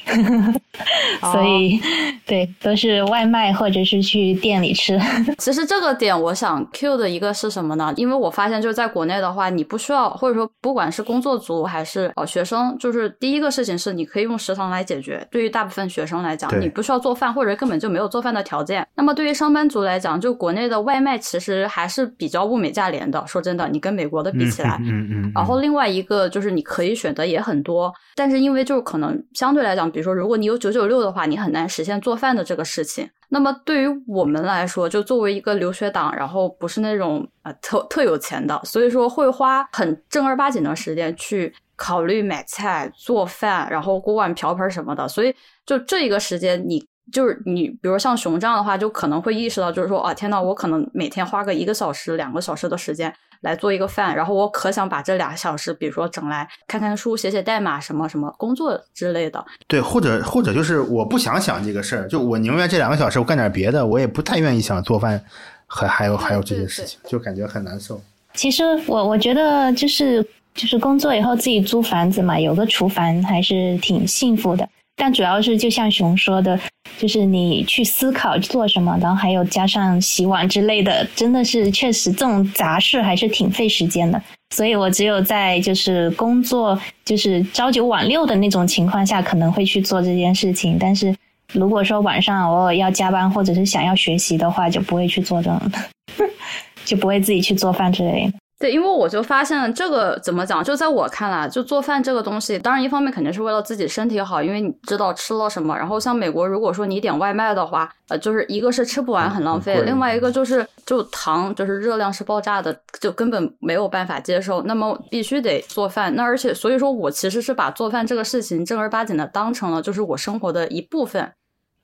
[1.20, 1.80] 所以，
[2.24, 4.98] 对，都是外卖或者是去店里吃。
[5.38, 7.92] 其实这个点，我想 Q 的一个是什么呢？
[7.96, 15.26] 因为我发现，就是在国内的话，你不需要，或者说不管是工作族还是哦学生，就是第一个事情是你可以用食堂来解决。
[15.30, 18.86] 对于大部分学生来讲，你不需要做饭，或者根本就没有做饭的条件。
[18.94, 21.39] 那么对于上班族来讲，就国内的外卖其实。
[21.40, 23.26] 其实还是比较物美价廉的。
[23.26, 25.32] 说真的，你跟美国的比起来，嗯嗯。
[25.34, 33.08] 然后另外一个就是你可以选择也很多，但是因为就是可能相对来讲，比如说如果你有九九六的话，你很难实现做饭的这个事情。
[33.30, 45.08] 那么对于我们来说，就作为一个留学党，然后不是那种呃特特有钱的，所以说会花很正儿八经的时间去考虑买菜、做饭，然后锅碗瓢盆什么的。
[45.08, 46.84] 所以就这一个时间你。
[47.12, 59.44] 就是你，比如像熊这样的话，就可能会意识到，就是说啊，天呐，我可能每天花个一个小时、两个小时的时间来做一个饭，然后我可想把这俩小时，比如说整来看看书、写写代码、什么什么工作之类的。
[59.66, 65.20] 对，或者或者就是我不想想这个事儿，就我宁愿这两个小时我干点别的，我也不太愿意想做饭，
[65.66, 68.00] 还还有还有这些事情，就感觉很难受。
[68.34, 70.22] 其实我我觉得就是
[70.54, 74.68] 就是工作以后自己租房子嘛，有个厨房还是挺幸福的。
[75.00, 76.60] 但主要是就像熊说的，
[76.98, 84.22] 就是你去思考做什么，然后还有加上洗碗之类的，真的是确实这种杂事还是挺费时间的。
[84.54, 90.76] 所以我只有在就是工作就是朝九晚六的那种情况下，可能会去做这件事情。
[90.78, 91.16] 但是
[91.54, 95.72] 如果说晚上偶尔要加班或者是想要学习的话，就不会去做这种，
[96.84, 98.34] 就不会自己去做饭之类的。
[98.60, 105.74] 对，因为我就发现这个怎么讲，就在我看来，就做饭这个东西，当然一方面肯定是为了自己身体好，因为你知道吃了什么。
[105.74, 114.60] 然后像美国，如果说你点外卖的话，呃，就是一个是吃不完很浪费，另外一个就是就糖就是热量是爆炸的，就根本没有办法接受。
[114.64, 121.32] 那么必须得做饭，那而且所以说我其实是把做饭这个事情正儿八经的当成了就是我生活的一部分。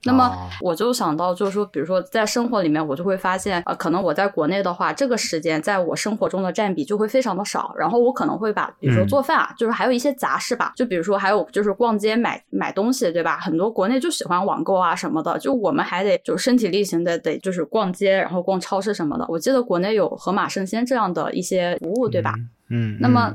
[0.07, 7.75] 那么我就想到，就是说，比如说在生活里面，我就会发现，呃，可能我在国内的话，这个时间在我生活中的占比就会非常的少。
[7.77, 13.39] 然后我可能会把，比如说做饭啊，就是还有一些杂事吧，就比如说还有就是逛街买买东西，对吧？
[13.39, 19.27] 很多国内就喜欢网购啊什么的，就我们还得就身体力行的得就是逛街，然后逛超市什么的。
[19.29, 22.35] 我记得国内有盒马生鲜这样的一些服务，对吧？
[22.69, 22.97] 嗯。
[23.01, 23.35] 那么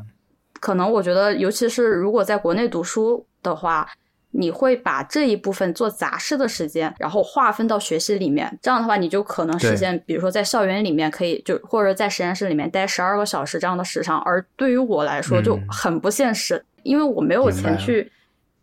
[0.59, 3.87] 可能我觉得，尤其是如果在国内读书的话。
[4.31, 14.19] 你会把这一部分做杂事的时间，然后划分到学习里面，这样的话，你就可能实现，比如说在校园里面可以就或者在实验室里面待十二个小时这样的时长。
[14.21, 18.11] 而对于我来说就很不现实，因为我没有钱去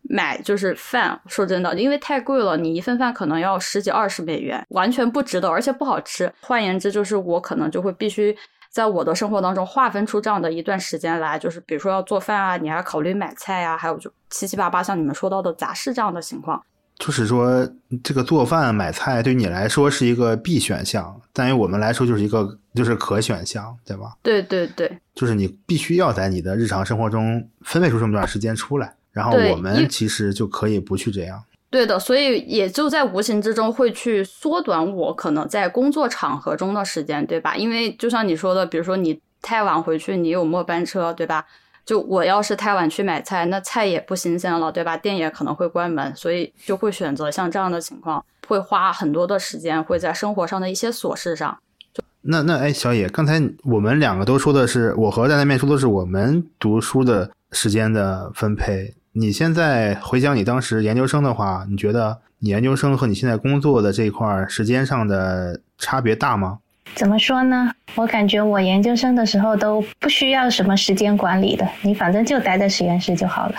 [0.03, 1.21] 买就是饭。
[1.27, 6.33] 说真的，因为太贵了，你一份饭可能要十几二十美元，完全不值得，而且不好吃。
[6.41, 8.37] 换言之，就是我可能就会必须。
[8.79, 16.63] 在我的生活当中划分出这样的一段时间来，就是比如说要做饭啊，你还考虑买菜啊，还有就七七八八像你们说到的杂事这样的情况。
[16.97, 17.69] 就是说，
[18.05, 24.13] 这个做饭买菜对你来说是一个必选项，但于我们来说就是一个就是可选项，对吧？
[24.23, 31.43] 对对对，就是你必须要在你的日常生活中分配出这么段时间出来，然后我们其实就可以不去这样。
[31.71, 37.55] 对的，所以也就在无形之中会去缩短我可能在工作场合中的时间，对吧？
[37.55, 41.45] 因为就像你说的，比如说你太晚回去，你有末班车，对吧？
[41.85, 44.97] 就我要是太晚去买菜，那菜也不新鲜了，对吧？
[44.97, 51.59] 店也可能会关门，所以就会选择像这样的情况，会花很多的时间会在生活上的一些琐事上。
[51.93, 58.95] 就那那哎，小野，刚才我们两个都说的是，我和在那边说的是我们读书的时间的分配。
[59.19, 66.61] 你现在回想你当时研究生的话，你觉得你研究生和你现在工作的这一块时间上的差别大吗？
[66.95, 67.73] 怎么说呢？
[67.97, 73.55] 我感觉我研究生的时候都不需要什么时间管理的，你反正就待在实验室就好了。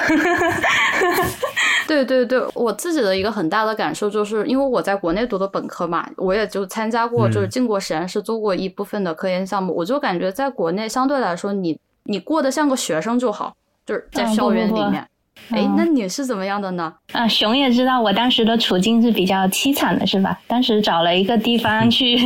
[1.86, 13.54] 对对对，我自己的一个很大的感受就是，因为我在国内读的本科嘛，我也就参加过，就是进过实验室做过一部分的科研项目，我就感觉在国内相对来说，你你过得像个学生就好，
[13.86, 15.06] 就是在校园里面。
[15.52, 16.94] 哎，那你是怎么样的呢？
[17.12, 20.38] 啊，熊也知道我当时的处境是比较凄惨的，是吧？
[20.48, 22.20] 当时找了一个地方去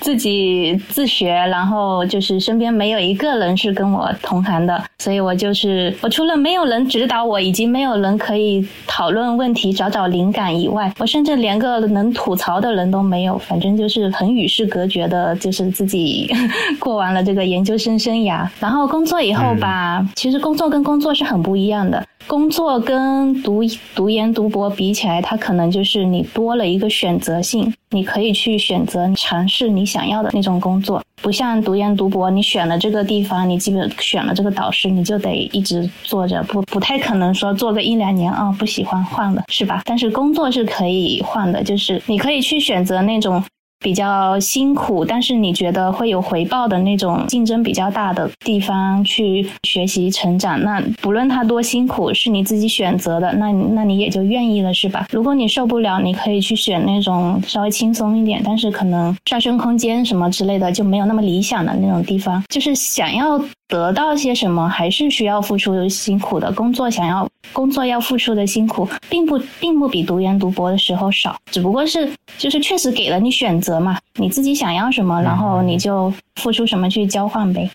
[0.00, 13.36] 自 己自学，然后就是身边没有一个人是跟我同行的，所以我就是我除了没有人指导我，以及没有人可以讨论问题、找找灵感以外，我甚至连个能吐槽的人都没有。
[13.36, 16.30] 反正就是很与世隔绝的，就是自己
[16.78, 22.02] 过完了这个研究生生涯，然后工作以后吧，其实工作跟工作是很不一样的。
[22.26, 23.62] 工作跟读
[23.94, 39.82] 读研读博比起来，它可能就是你多了一个选择性，你可以去选择尝试你想要的那种工作，不像读研读博，你选了这个地方，你基本选了这个导师，你就得一直做着，不不太可能说做个一两年啊不喜欢换了，是吧？
[39.84, 43.42] 但是工作是可以换的，就是你可以去选择那种。
[43.82, 55.06] 比较辛苦，但是你觉得会有回报的那种竞争比较大的地方去学习成长，那不论它多辛苦，是你自己选择的，那那你也就愿意了，是吧？
[55.10, 63.40] 如果你受不了，你可以去选那种稍微轻松一点，但是可能上升空间什么之类的就没有那么理想的那种地方，就是想要。
[63.72, 77.70] 得到些什么还是需要付出辛苦的工作，想要工作要付出的辛苦，并不并不比读研读博的时候少，只不过是就是确实给了你选择嘛，你自己想要什么，然后你就付出什么去交换呗。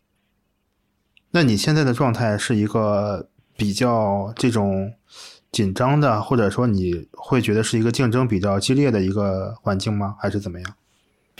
[1.31, 4.91] 那你现在的状态是一个比较这种
[5.51, 10.13] 紧张的，或者说你会觉得是一个竞争比较激烈的一个环境吗？
[10.21, 10.71] 还是怎么样？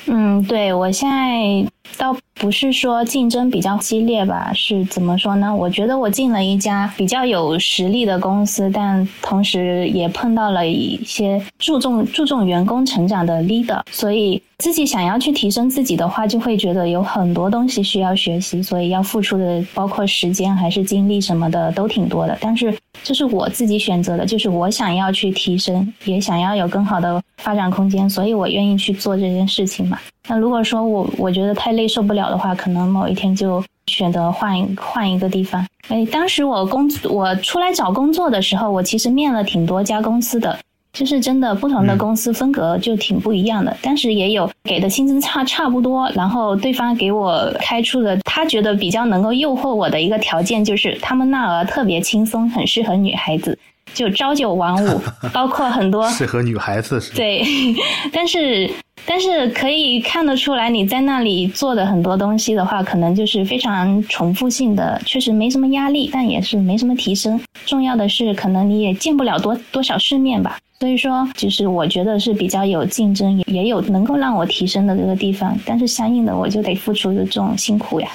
[0.08, 5.56] 嗯，对我现在倒不是说竞争比较激烈吧，是怎么说呢？
[5.56, 22.38] 我觉得我进了一家比较有实力的公司，但同时也碰到了一些注重注重员工成长的 leader，所以自己想要去提升自己的话，就会觉得有很多东西需要学习，所以要付出的包括时间还是精力什么的都挺多的。
[22.40, 22.72] 但是
[23.04, 29.98] 这是我自己选择的，就是我想要去提升，也想要有更好的发展空间，所以我愿意去做这件事情嘛。
[30.30, 35.66] 那如果说我我觉得太累受不了的话，可能某一天就选择换一换一个地方。
[35.88, 40.60] 哎，当时我工我出来找工作的时候，我其实面了挺多家公司的，
[40.92, 43.74] 就是真的不同的公司风格就挺不一样的。
[43.82, 53.58] 当时也有给的薪资差差不多，然后对方给我开出的他觉得比较能够诱惑我的一个条件，就是他们那儿特别轻松，很适合女孩子，
[53.94, 55.02] 就朝九晚五，
[55.34, 57.14] 包括很多适合女孩子是。
[57.14, 57.44] 对，
[58.14, 58.70] 但是。
[59.10, 67.40] 但是可以看得出来，你在那里做的很多东西的话，可能就是非常重复性的，确实没什么压力，但也是没什么提升。
[67.66, 70.58] 重要的是，可能你也见不了多多少世面吧。
[70.82, 75.58] 所以说，就是我觉得是比较有竞争，也也有能够让我提升的这个地方。
[75.66, 78.10] 但是相应的，我就得付出的这种辛苦呀。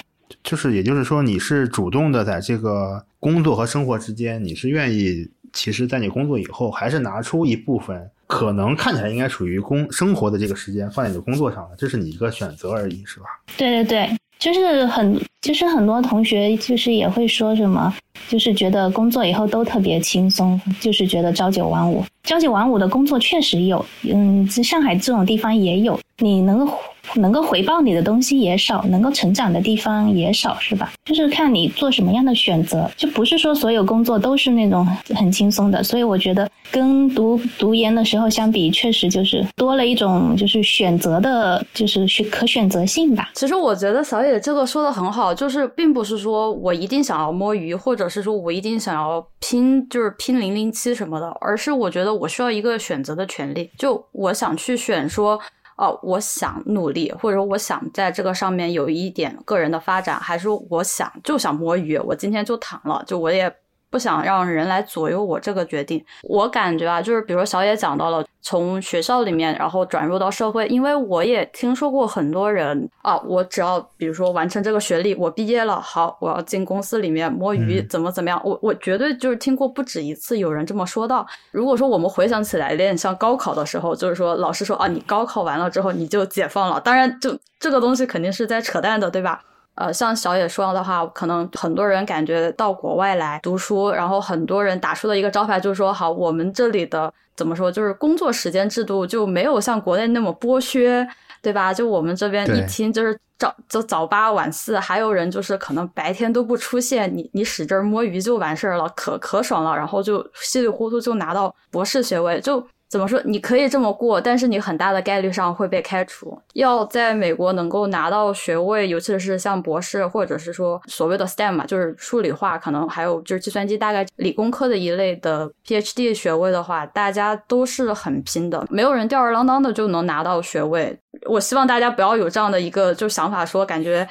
[0.45, 8.11] 就是，也就是说，你是主动的，在这个工作和生活之间，你是愿意，其实，在你工作以后，还是拿出一部分。
[8.27, 13.27] 可能看起来应该属于工生活的这个时间放在你的工作上了，这是你一个选择而已，是吧？
[13.59, 17.95] 对对对，就是很，就是很多同学就是也会说什么，
[18.29, 26.73] 就是觉得工作以后都特别轻松，就是觉得朝九晚五，朝九晚五的工作确实有，嗯，在上海这种地方也有，你能够。
[27.17, 30.93] 能够回报你的东西也少，能够成长的地方也少，是吧？
[31.05, 35.83] 就是看你做什么样的选择，就不是说所有工作都是那种很轻松的。
[35.83, 43.31] 所以我觉得跟读读研的时候相比，确实就是多了一种就是选择的，就是选可选择性吧。
[43.35, 55.41] 其实我觉得小野这个说的很好，就是并不是说我一定想要摸鱼，或者是说我一定想要拼，就是拼零零七什么的，而是我觉得我需要一个选择的权利，就我想去选说。
[55.79, 63.53] 哦，我想努力，或者说我想在这个上面有一点个人的发展，还是我想就想摸鱼，我今天就躺了，就我也。
[63.93, 66.03] 不想让人来左右我这个决定。
[66.23, 78.41] 我感觉啊，就是比如说小野讲到了从学校里面，然后转入到社会，因为我也听说过很多人啊，我只要比如说完成这个学历，我毕业了，好，我要进公司里面摸鱼，怎么怎么样？
[78.43, 81.27] 我我绝对就是听过不止一次有人这么说到。
[81.51, 89.43] 如果说我们回想起来，有点像高考的时候，就是说老师说啊，你高考完了之后你就解放了，当然就这个东西肯定是在扯淡的，对吧？
[89.75, 101.07] 呃，像小野说的话，可能很多人感觉到国外来读书，然后很多人打出的一个招牌就是说，好，我们这里的怎么说，就是工作时间制度就没有像国内那么剥削，
[101.41, 101.73] 对吧？
[101.73, 112.63] 就我们这边一听就是早早早八晚四，还有人就是可能白天都不出现，你你使劲摸鱼就完事儿了，可可爽了，然后就稀里糊涂就拿到博士学位，就。
[112.93, 113.19] 怎么说？
[113.25, 116.39] 你可以这么过，但是你很大的概率上会被开除。
[116.53, 130.95] 要在美国能够拿到学位，尤其是像博士，或者是说所谓的 STEM 嘛，就是数理化，可能还有就是计算机，大概理工科的一类的 PhD 学位的话，大家都是很拼的，没有人吊儿郎当的就能拿到学位。
[131.25, 134.07] 我希望大家不要有这样的一个就想法，说感觉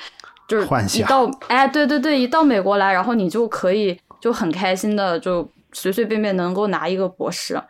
[0.47, 0.65] 就是
[0.99, 7.61] 一到哎，对对对，一到美国来，然后你就可以就很开心的就随随便便能够拿一个博士。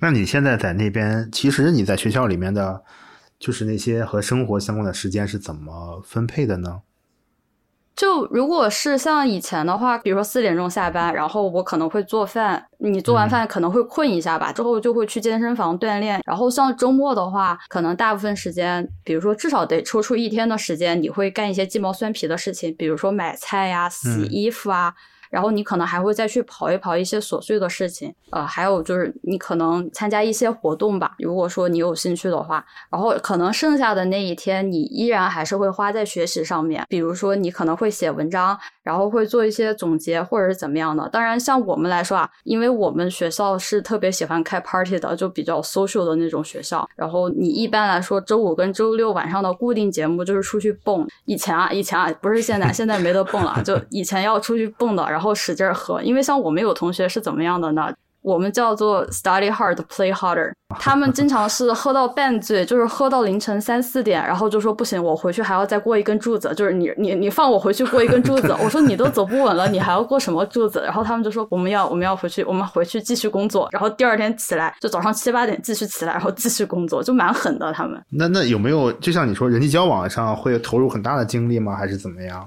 [0.00, 2.82] 那你现在在那边，其实你在学校里面的，
[3.38, 6.82] 就是那些和生活相关的时间是怎么分配的呢？
[7.96, 16.20] 就如果是像以前的话，比如说四点钟下班，然后我可能会做饭，你做完饭可能会困一下吧，之后就会去健身房锻炼。
[16.26, 24.92] 然后像周末的话，可能大部分时间，比如说至少得抽出一天的时间，你会干一些鸡毛蒜皮的事情，比如说买菜呀、洗衣服啊。
[25.36, 31.12] 然后你可能还会再去跑一跑一些琐碎的事情，呃，还有就是你可能参加一些活动吧。
[31.18, 36.86] 如果说你有兴趣的话，然后可能剩下的那一天你依然还是会花在学习上面。
[36.88, 41.06] 比如说你可能会写文章，然后会做一些总结或者是怎么样的。
[41.10, 46.88] 当然，像我们来说啊，因为我们学校是特别喜欢开 party 的，就比较 social 的那种学校。
[46.96, 51.06] 然后你一般来说周五跟周六晚上的固定节目就是出去蹦。
[51.26, 53.62] 以前啊，以前啊，不是现在，现在没得蹦了。
[53.62, 55.04] 就以前要出去蹦的。
[55.10, 57.92] 然后使劲喝，因为像我们有同学是怎么样的呢？
[58.22, 60.50] 我们叫做 study hard, play harder。
[60.80, 66.52] 他们经常是喝到半醉，就是喝到凌晨三四点，然后就说不行，我回去还要再过一根柱子。
[66.56, 70.80] 就是你你你放我回去过一根柱子，我说你都走不稳了，你还要过什么柱子？
[70.80, 73.68] 然后他们就说我们要我们要回去，我们回去继续工作。
[73.70, 77.72] 然后第二天起来就早上七八点继续起来，然后继续工作，就蛮狠的。
[77.72, 81.76] 他们那那有没有就像你说人际交往上会投入很大的精力吗？
[81.76, 82.44] 还是怎么样？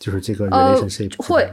[0.00, 1.48] 就是这个 relationship 会。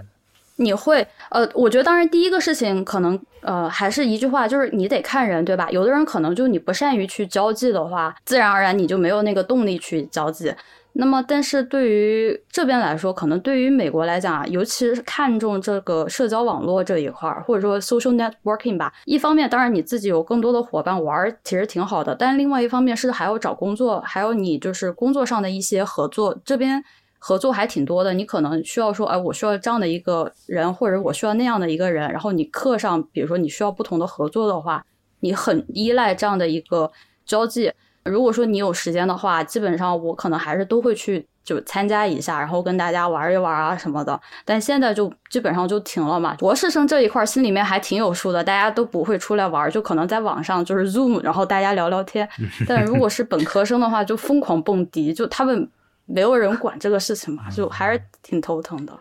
[0.61, 5.67] 你会呃，我觉得当然第一个事情可能呃还是一句话，就是你得看人，对吧？
[5.71, 10.53] 有的人可能就你不善于去交际的话，自然而然你就没有那个动力去交际。
[10.93, 18.91] 那么，但是对于这边来说，可能对于美国来讲啊，尤其是看重这个社交网络这一块儿，或者说 social networking 吧。
[19.05, 22.13] 一方面，当然你自己有更多的伙伴玩，其实挺好的。
[22.13, 26.83] 但另外一方面是还要找工作，还有你就是工作上的一些合作这边。
[27.23, 32.09] 合作还挺多的，你可能需要说，哎，我需要这样的一个人，或者我需要那样的一个人。
[32.11, 34.83] 然后你课上，比如说你需要不同的合作的话，
[35.19, 36.91] 你很依赖这样的一个
[37.23, 37.71] 交际。
[38.05, 44.19] 如果说你有时间的话，基本上我可能还是都会去就参加一下，然后跟大家玩一玩啊什么的。
[44.43, 46.33] 但现在就基本上就停了嘛。
[46.39, 52.27] 博士生这一块心里面还挺有数的，大家都不会出来玩，就可能在网上就是 Zoom，然后大家聊聊天。
[52.67, 55.69] 但如果是本科生的话，就疯狂蹦迪，就他们。
[56.05, 58.97] 没有人管这个事情嘛，就还是挺头疼的。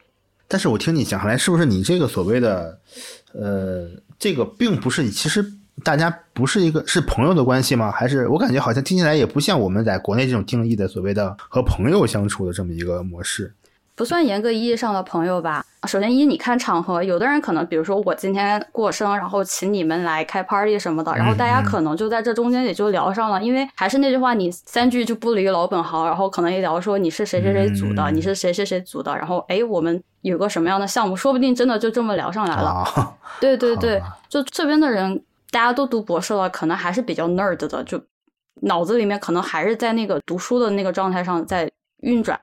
[0.46, 2.80] 但是我听你讲下来，是不是你这个所谓的，
[3.32, 3.88] 呃，
[4.18, 5.44] 这个并不是，其实
[5.84, 7.90] 大家不是一个是朋友的关系吗？
[7.90, 13.54] 还是我感觉好像听起来也不像我们在国内这种定义的所谓的和朋友相处的这么一个模式。
[14.00, 15.62] 不算严格意义上的朋友吧。
[15.86, 23.42] 首先，一你看场合，有的人可能，比如说我今天过生，然后请你们来开 party 什么的，然后大家可能就在这中间也就聊上了。
[23.42, 33.14] 因为还是那句话，你三句就不离老本行，然后可能也聊说你是谁谁谁组的，你是谁谁谁组的，然后哎，我们有个什么样的项目，说不定真的就这么聊上来了。
[33.38, 38.02] 对对对，就这边的人，大家都读博士了，可能还是比较 nerd 的，就
[38.62, 42.40] 脑子里面可能还是在那个读书的那个状态上在运转。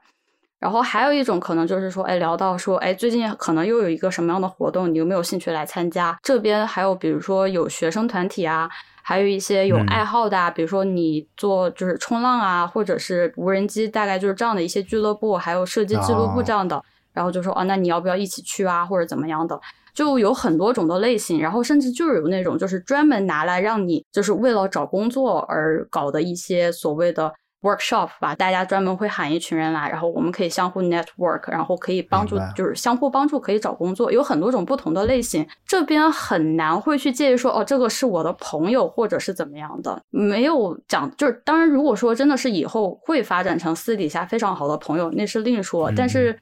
[0.60, 6.18] 然后还有一种可能就是说，哎，聊到说，哎，最近可能又有一个什么样的活动，你有没有兴趣来参加？
[6.24, 8.68] 这边还有比如说有学生团体啊，
[9.04, 16.84] 还有一些有爱好的啊，比如说你做就是冲浪啊，或者是无人机，大概就是这样的一些俱乐部，还有射击俱乐部这样的。
[17.14, 19.60] 然后就说，啊，那你要不要一起去啊，或者怎么样的？
[19.94, 27.32] 就有很多种的类型，然后甚至就是有那种就是专门拿来让你就是为了找工作而搞的一些所谓的。
[27.62, 35.46] Workshop 吧，大家专门会喊一群人来，然后我们可以相互 network，然后可以帮助，就是相互帮助，可以找工作，有很多种不同的类型。
[35.66, 41.12] 这边很难会去介意说，哦，这个是我的朋友，或者是怎么样的，没有讲。
[41.18, 45.92] 就是当然，如果说真的是以后会发展成私底下非常好的朋友，那是另说。
[45.96, 46.40] 但是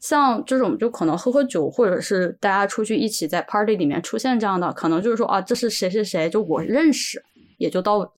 [0.00, 7.22] 像这种就可能喝喝酒，或者是大家出去一起在 party 里面出现这样的，可能就是说啊，这是谁谁谁，就我认识，
[7.58, 8.12] 也就到。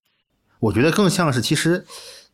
[0.60, 1.84] 我觉得更像是其实。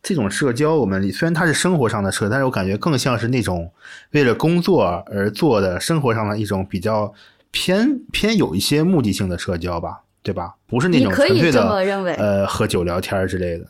[0.04, 3.72] 这种社交，我们虽然它是生活上的社，但是我感觉更像是那种
[4.10, 7.10] 为了工作而做的生活上的一种比较
[7.50, 10.56] 偏偏有一些目的性的社交吧，对吧？
[10.66, 11.66] 不是那种纯粹的
[12.18, 13.64] 呃喝酒聊天之类的。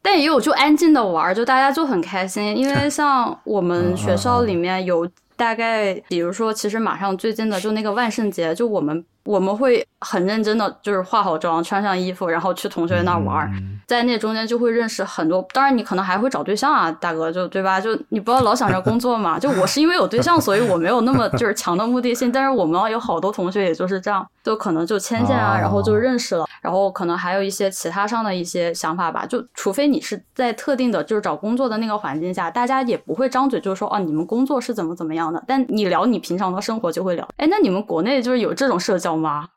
[0.00, 9.04] 但也有就安静的玩，就大家就很开心，因为 像我们学校里面有大概，比如说，其实马上最近的就那个万圣节，就我们。
[9.30, 13.48] 我们会很认真的，就是化好妆、穿上衣服，然后去同学那玩儿，
[13.86, 15.46] 在那中间就会认识很多。
[15.52, 17.80] 当然，你可能还会找对象啊，大哥，就对吧？
[17.80, 19.38] 就你不要老想着工作嘛。
[19.38, 22.32] 就我是因为有对象，所以我没有那么就是强的目的性。
[22.32, 29.24] 但是我们有好多同学也就是这样，就可能就牵线啊，然后就认识了，然后可能还有一些其他上的一些想法吧。
[29.24, 35.40] 就除非你是在特定的，就是找工作的那个环境下，大家也不会张嘴就说哦，你们工作是怎么怎么样的。
[35.46, 37.28] 但你聊你平常的生活就会聊。
[37.36, 39.14] 哎，那你们国内就是有这种社交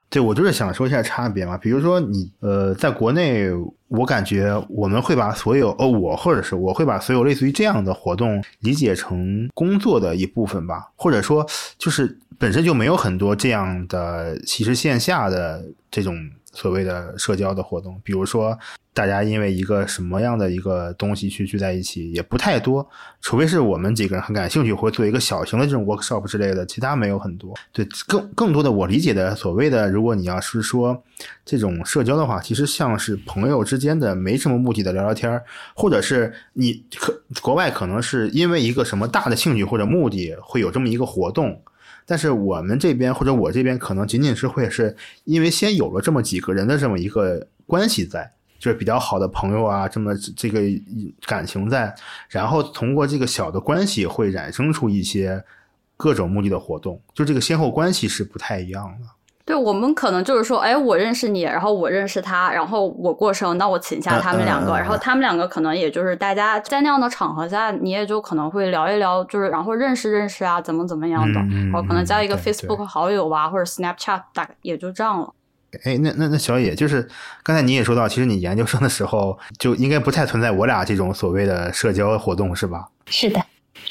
[0.10, 1.58] 对，我就是想说一下差别嘛。
[1.58, 3.50] 比如说你，呃，在国内，
[3.88, 11.44] 我感觉我们会把所有，哦，我或者是我会把所有类似于这样的活动理解成工作的一部分吧，或者说
[11.80, 16.16] 就是本身就没有很多这样的其实线下的这种
[16.54, 18.58] 所谓的社交的活动，比如说。
[18.96, 22.88] 大家因为一个什么样的一个东西去聚在一起也不太多，
[23.22, 27.56] 除非是我们几个人很感兴趣，或者做一个小型的这种 workshop 之类的，其他没有很多。
[27.72, 31.04] 对，更更多的我理解的所谓的，如果你要是说
[31.44, 35.42] 这种社交的话，其实像是朋友之间的没什么目的的聊聊天
[35.74, 41.60] 或者是你可国外可能是因为一个什么大的兴趣或者目的会有这么一个活动，
[42.06, 48.32] 但是我们这边或者我这边可能仅仅是会是因为先有了这么几个人的这么一个关系在。
[48.60, 50.62] 就是比较好的朋友啊，这么这个
[51.26, 51.94] 感情在，
[52.30, 55.44] 然后通过这个小的关系会衍生出一些
[55.98, 59.08] 各种目的的活动，就这个先后关系是不太一样的。
[59.46, 75.34] 对我们可能就是说，哎，我认识你，然后我认识他，然后我过生，那我请下他们两个，然后他们两个可能也就是大家在那样的场合下，你也就可能会聊一聊，就是然后认识认识啊，怎么怎么样的，然后可能加一个 Facebook 好友啊，或者 Snapchat，大概也就这样了。
[75.84, 77.06] 哎，那那那小野，就是
[77.44, 82.88] 刚才你也说到，其实你研究生的时候就应该不太存在我俩这种所谓的社交活动，是吧？
[83.08, 83.42] 是的。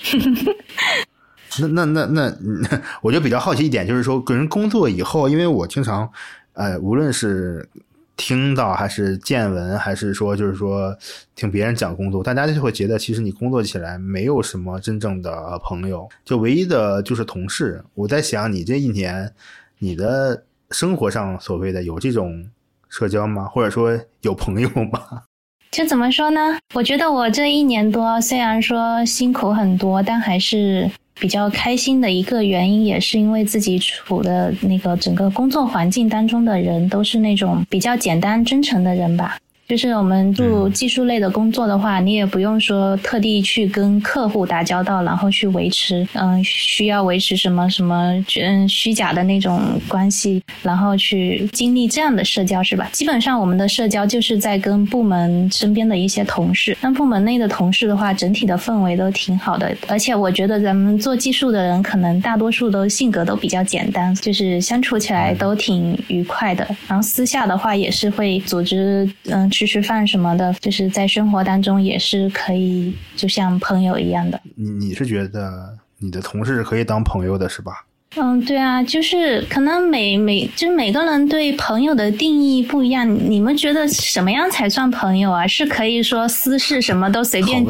[1.60, 6.08] 那那那那， 我就比较好奇一点，就是说，个人工作以后，因为我经常，
[6.54, 7.68] 呃，无论是
[8.16, 10.96] 听到还是见闻，还是说就是说
[11.34, 17.84] 听别人讲工作，大家就会觉得，其实你工作起来没有什么真正的朋友，就唯一的就是同事。
[17.94, 19.32] 我在想，你这一年，
[19.78, 20.44] 你的。
[20.74, 22.42] 生活上所谓的有这种
[22.88, 23.44] 社交吗？
[23.44, 23.92] 或者说
[24.22, 25.24] 有朋友吗？
[25.70, 26.40] 就怎么说呢？
[26.72, 30.90] 我觉得我这一年多虽然说辛苦很多，但还是
[31.22, 39.38] 比较开心的一个原因，也是因为自己处的那个整个工作环境当中的人都是那种比较简单真诚的人吧。
[39.68, 52.86] 就是我们做技术类的工作的话，你也不用说特地去跟客户打交道，然后去维持，嗯，需要维持什么什么，嗯，虚假的那种关系，然后去经历这样的社交，是吧？
[52.92, 56.76] 基本上我们的社交就是在跟部门身边的一些同事。
[56.82, 66.66] 那部门内的同事的话，整体的氛围都挺好的，而且我觉得咱们做技术的人，可能大多数都性格都比较简单，就是相处起来都挺愉快的。
[66.88, 69.50] 然后私下的话，也是会组织，嗯。
[69.52, 74.40] 吃吃饭什么的，就是在生活当中也是可以，就像朋友一样的。
[74.56, 77.84] 你你是觉得你的同事可以当朋友的，是吧？
[78.14, 83.08] 嗯，对啊，就是可能每每就是每个人对朋友的定义不一样。
[83.08, 85.46] 你们觉得什么样才算朋友啊？
[85.46, 87.64] 是可以说私事什么都随便，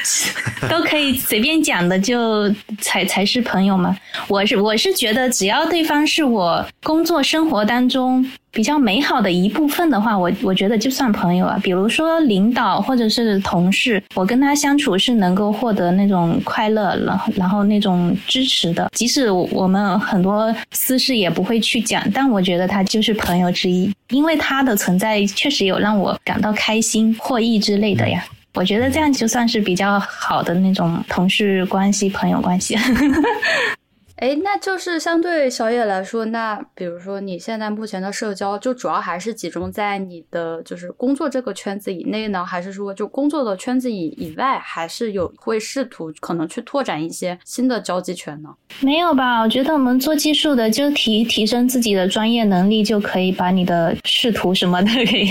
[0.70, 2.50] 都可以随便讲的就
[2.80, 3.94] 才才是朋友吗？
[4.28, 8.24] 我是我是觉得只要对方是我工作生活当中。
[8.58, 11.56] 比较美好的一部分的话，我我觉得就算朋友啊。
[11.62, 18.90] 比如说领导或者是同事，我跟他相处是能够获得那种快乐，然后然后那种支持的。
[18.92, 28.24] 即使我们很多私事也不会去讲，但我觉得他就是朋友之一，因为他的存在确实有让我感到开心、获益之类的呀。
[28.54, 32.76] 我觉得这样就算是比较好的那种同事关系、朋友关系。
[34.18, 48.48] 哎，那就是相对小野来说，那比如说你现在目前的社交，就主要还是集中在你的就是工作这个圈子以内呢，还是说就工作的圈子以以外，还是有会试图可能去拓展一些新的交际圈呢？
[48.80, 49.40] 没有吧？
[49.40, 55.28] 我觉得我们做技术的就提提升自己的专业能力，就可以把你的仕途什么的给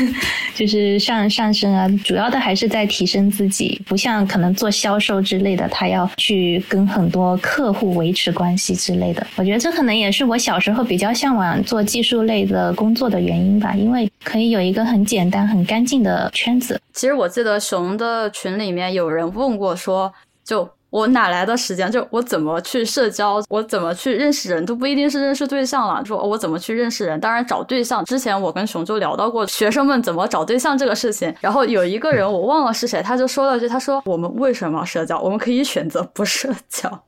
[0.56, 1.86] 就是上上升啊。
[2.02, 8.29] 主要的还是在提升自己，不像可能做销售之类的，他要去跟很多客户维持。
[8.32, 16.80] 关系之类的，我觉得这可能也是我小时候比较向往做技术类的工作的原因吧，因为可以有一个很简单、很干净的圈子。
[16.92, 20.12] 其实我记得熊的群里面有人问过，说
[20.44, 21.88] 就我哪来的时间？
[21.90, 23.40] 就我怎么去社交？
[23.48, 24.66] 我怎么去认识人？
[24.66, 26.04] 都不一定是认识对象了。
[26.04, 27.18] 说我怎么去认识人？
[27.20, 28.04] 当然找对象。
[28.04, 31.32] 之前我跟熊就聊到过学生们怎么找对象这个事情。
[31.40, 35.20] 然后有一个人我忘了是谁，他就说了句：“他说我们为什么社交？
[35.20, 37.02] 我们可以选择不社交。”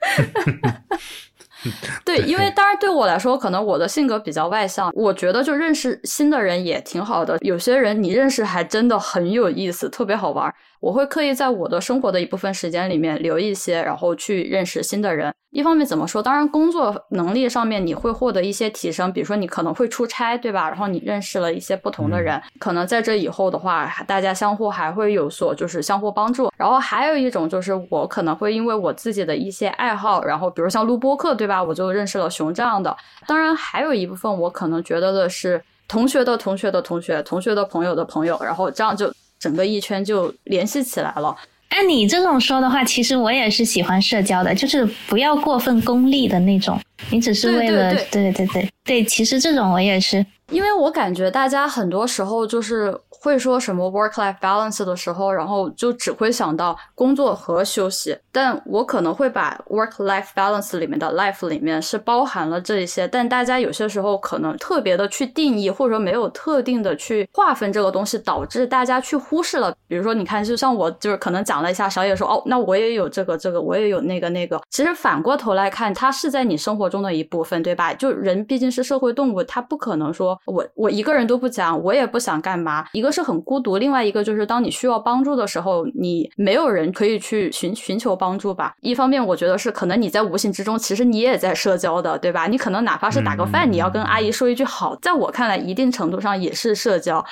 [2.04, 7.36] 对，因为当然对我来说，可能我的性格比较外向，我觉得就认识新的人也挺好的。
[7.40, 10.54] 有些人你认识还真的很有意思，特别好玩。
[10.80, 15.34] 我会刻意在我的生活的一部分时间里面留一些，然后去认识新的人。
[15.50, 16.22] 一方面怎么说？
[16.22, 20.68] 当然，工作能力上面你会获得一些提升，比如说你可能会出差，对吧？
[20.68, 26.52] 然后你认识了一些不同的人，可能在这以后的话，大家相互还会有所就是相互帮助。
[26.56, 31.64] 然后还有一种就是我可能会因为我自己的一些爱好，然后比如像录播课，对吧？
[31.64, 32.94] 我就认识了熊这样的。
[33.26, 41.34] 当然，还有一部分我可能觉得的是同学的同学的同学，同学的朋友的朋友，然后这样就整个一圈就联系起来了。
[41.70, 46.80] 按你这种说的话，其实我也是喜欢社交的，就是不要过分功利的那种。
[47.10, 52.98] 你只是为了对对对对，其实这种我也是，因为我感觉大家很多时候就是。
[53.20, 58.16] 会说什么 work life balance 的时候，然后就只会想到工作和休息。
[58.30, 69.74] 但我可能会把 work life balance 里面的 life 里面是包含了这一些，但大家有些时候可能特别的去定义，或者说没有特定的去划分这个东西，导致大家去忽视了。
[69.88, 74.62] 比如说，你看，就像我就是可能讲了一下，小野说哦，那我也有这个这个，我也有那个那个。
[74.70, 77.92] 其实反过头来看，它是在你生活中的一部分，对吧？
[77.92, 83.08] 就人毕竟是社会动物，他不可能说我我一个人都不讲，我也不想干嘛一个。
[83.18, 88.74] 是很孤独，另外一个就是当你需要帮助的时候，你没有人可以去寻寻求帮助吧。
[88.80, 92.46] 一方面，我觉得是可能你在无形之中，其实你也在社交的，对吧？
[92.46, 97.24] 你可能哪怕是打个饭，你要跟阿姨说一句好，在我看来，一定程度上也是社交。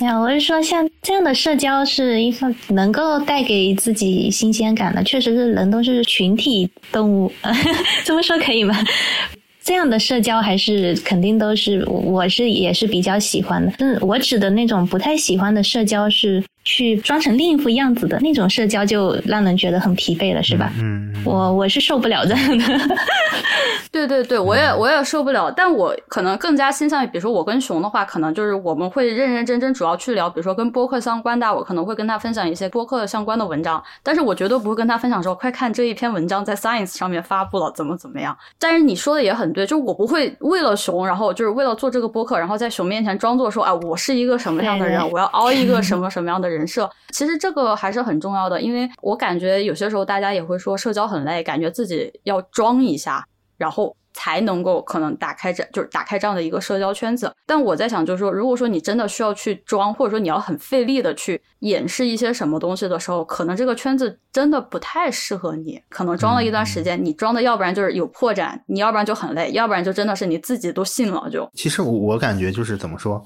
[0.00, 7.32] 哎呀，我是说，像这样的社交是一份能够带给自己新鲜感的，确实是人都是群体动物，
[8.04, 8.74] 这么说可以吗？
[9.64, 13.72] 这样的社交还是肯定都是，我是也是比较喜欢的。
[13.78, 16.44] 嗯，我指的那种不太喜欢的社交是。
[16.64, 20.72] 去装成另一副样子的那种社交，就让人觉得很疲惫了，是吧？
[20.80, 22.64] 嗯，我我是受不了这样的。
[23.92, 25.48] 对对对，我也我也受不了。
[25.52, 33.80] 但我可能更加倾向于，比如说我跟熊的话，可能就是我们会认认真真，主要去聊，比如说跟播客相关的，我可能会跟他分享一些播客相关的文章。
[34.02, 38.36] 但是我绝对不会跟他分享说，快看这一篇文章在 Science 上面发布了，怎么怎么样。
[38.58, 46.53] 但是你说的也很对，就是我不会为了熊，然后就是为了做这个播客，然后在熊面前装作说，啊，我是一个什么样的人，我要凹一个什么什么样的人。
[46.54, 53.26] 人设其实这个还是很重要的，因为我感觉有些时候大家也会说社交很累，感觉自己要装一下，
[53.56, 57.34] 然后才能够可能打开这就是打开这样的一个社交圈子。
[57.46, 65.82] 但我在想，就是说，如果说你真的需要去装，或者说你要很费力的去掩饰一些什么东西的时候，可能这个圈子真的不太适合你。
[65.88, 71.28] 可能装了一段时间，你装的要不然就是有破绽，你要不然就很累，要不然就真的是你自己都信了。
[71.28, 73.20] 就其实我我感觉就是怎么说，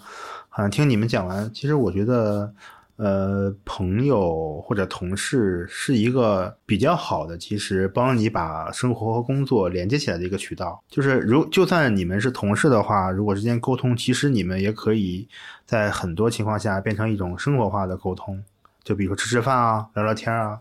[0.49, 2.53] 好像听你们讲完，其实我觉得。
[2.99, 10.83] 呃，朋友或者同事是一个比较好的，其实帮你把生活和工作连接起来的一个渠道。
[10.89, 15.29] 就是如就算你们是同事的话，如果之间沟通，其实你们也可以
[15.65, 18.43] 在很多情况下变成一种生活化的沟通。
[18.83, 20.59] 就比如说吃吃饭啊，聊聊天啊。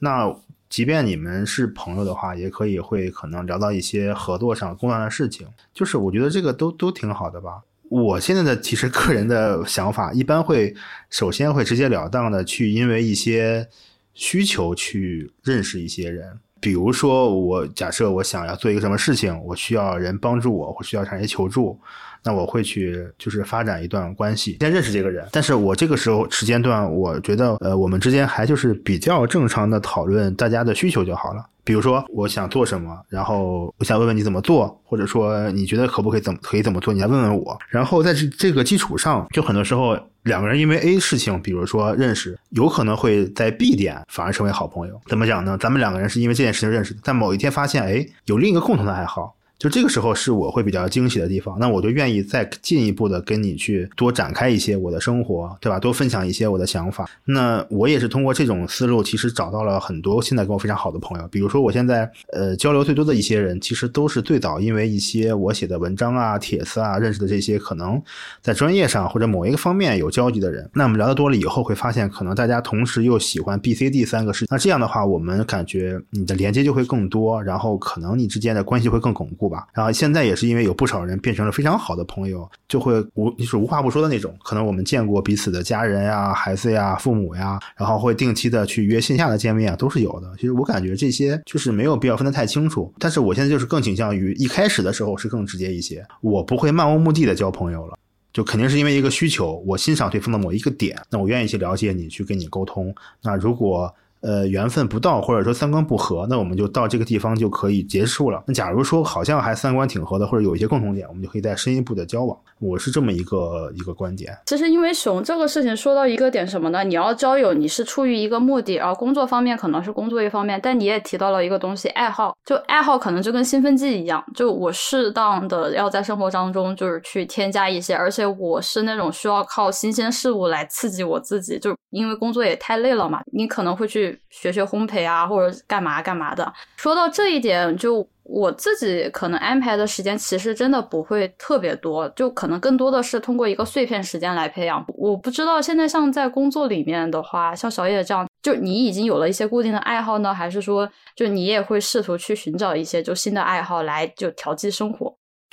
[0.00, 0.30] 那
[0.68, 5.48] 即便你们是朋友的话，也可以会可能聊到一些合作上、工作上的事情。
[5.72, 7.62] 就是我觉得这个都都挺好的吧。
[7.90, 10.72] 我现在的其实个人的想法，一般会
[11.10, 13.66] 首先会直截了当的去因为一些
[14.14, 21.76] 需求去认识一些人，比如说我假设我想要做一个什么事情，我需要人帮助我，或需要向人求助。
[22.22, 25.26] 那我会去就是发展一段关系，先认识这个人。
[25.32, 31.44] 但是我这个时候时间段，我觉得呃，我们之间还就是比较正常的讨论大家的需求就好了。
[31.64, 37.58] 比如说我想做什么，然后我想问问你怎么做，或者说你觉得可不可以怎么可以怎么做，你来问问我。
[37.68, 45.00] 然后在这这个基础上，就很多时候两个人因为 A 事情，比如说认识，有可能会在 B 点反而成为好朋友。
[45.06, 45.56] 怎么讲呢？
[45.58, 49.34] 咱们两个人是因为这件事情认识的，在某一天发现，哎，有另一个共同的爱好。
[49.60, 55.78] 就这个时候是我会比较惊喜的地方，那我就愿意再进一步的跟你去多展开一些我的生活，对吧？
[55.78, 57.06] 多分享一些我的想法。
[57.26, 61.28] 那我也是通过这种思路，其实找到了很多现在跟我非常好的朋友。
[61.28, 68.02] 比如说我现在呃交流最多的一些人，其实都是最早因为一些我写的文章啊、帖子啊认识的这些可能
[68.40, 70.66] 在专业上或者某一个方面有交集的人。
[70.72, 79.49] 那我们聊得多了以后，会发现可能大家同时又喜欢 B、C、D 三个事，那这样的话，我们感觉你的连接就会更多，然后可能你之间的关系会更巩固。
[79.50, 84.34] 吧，然后现在也是因为有不少人变成了非常好的朋友，就会无就是无话不说的那种。
[84.42, 90.32] 可能我们见过彼此的家人呀、孩子呀、父母呀，然后会定期的去约线下的见面啊，都是有的。
[90.36, 92.94] 其实我感觉这些就是没有必要分得太清楚。
[92.98, 97.98] 但是我现在就是更倾向于一开始的时候是更直接一些，我不会漫无目的的交朋友了，
[98.32, 102.94] 就肯定是因为一个需求，我欣赏对方的某一个点，那我愿意去了解你，去跟你沟通。
[103.22, 108.42] 那如果呃缘分不到，或者说三观不合，那我们就到这个地方就可以结束了。
[108.46, 112.36] 那假如说好像还三观挺合的，或者有一些共同点，我们就可以再深一步的交往。
[112.58, 114.36] 我是这么一个一个观点。
[114.46, 116.84] 其实因为熊这个事情说到一个点什么呢？
[116.84, 122.36] 你要交友，你是出于一个目的，而工作方面可能是工作一方面，但你也提到了一个东西，爱好。
[122.44, 136.52] 就爱好可能就跟兴奋剂一样，就我适当的要在生活当中就是去添加一些，而且我是那种需要靠新鲜事物来刺激我自己，就因为工作也太累了嘛，你可能会去学学烘焙啊，或者干嘛干嘛的。
[136.76, 138.08] 说到这一点，就。
[138.32, 144.84] 我自己可能安排的时间其实真的不会特别多，就可能更多的是通过一个碎片时间来培养。
[144.96, 155.12] 我不知道现在像在工作里面的话，像小野这样，就你已经有了一些固定的爱好呢，还是说就你也会试图去寻找一些就新的爱好来就调剂生活？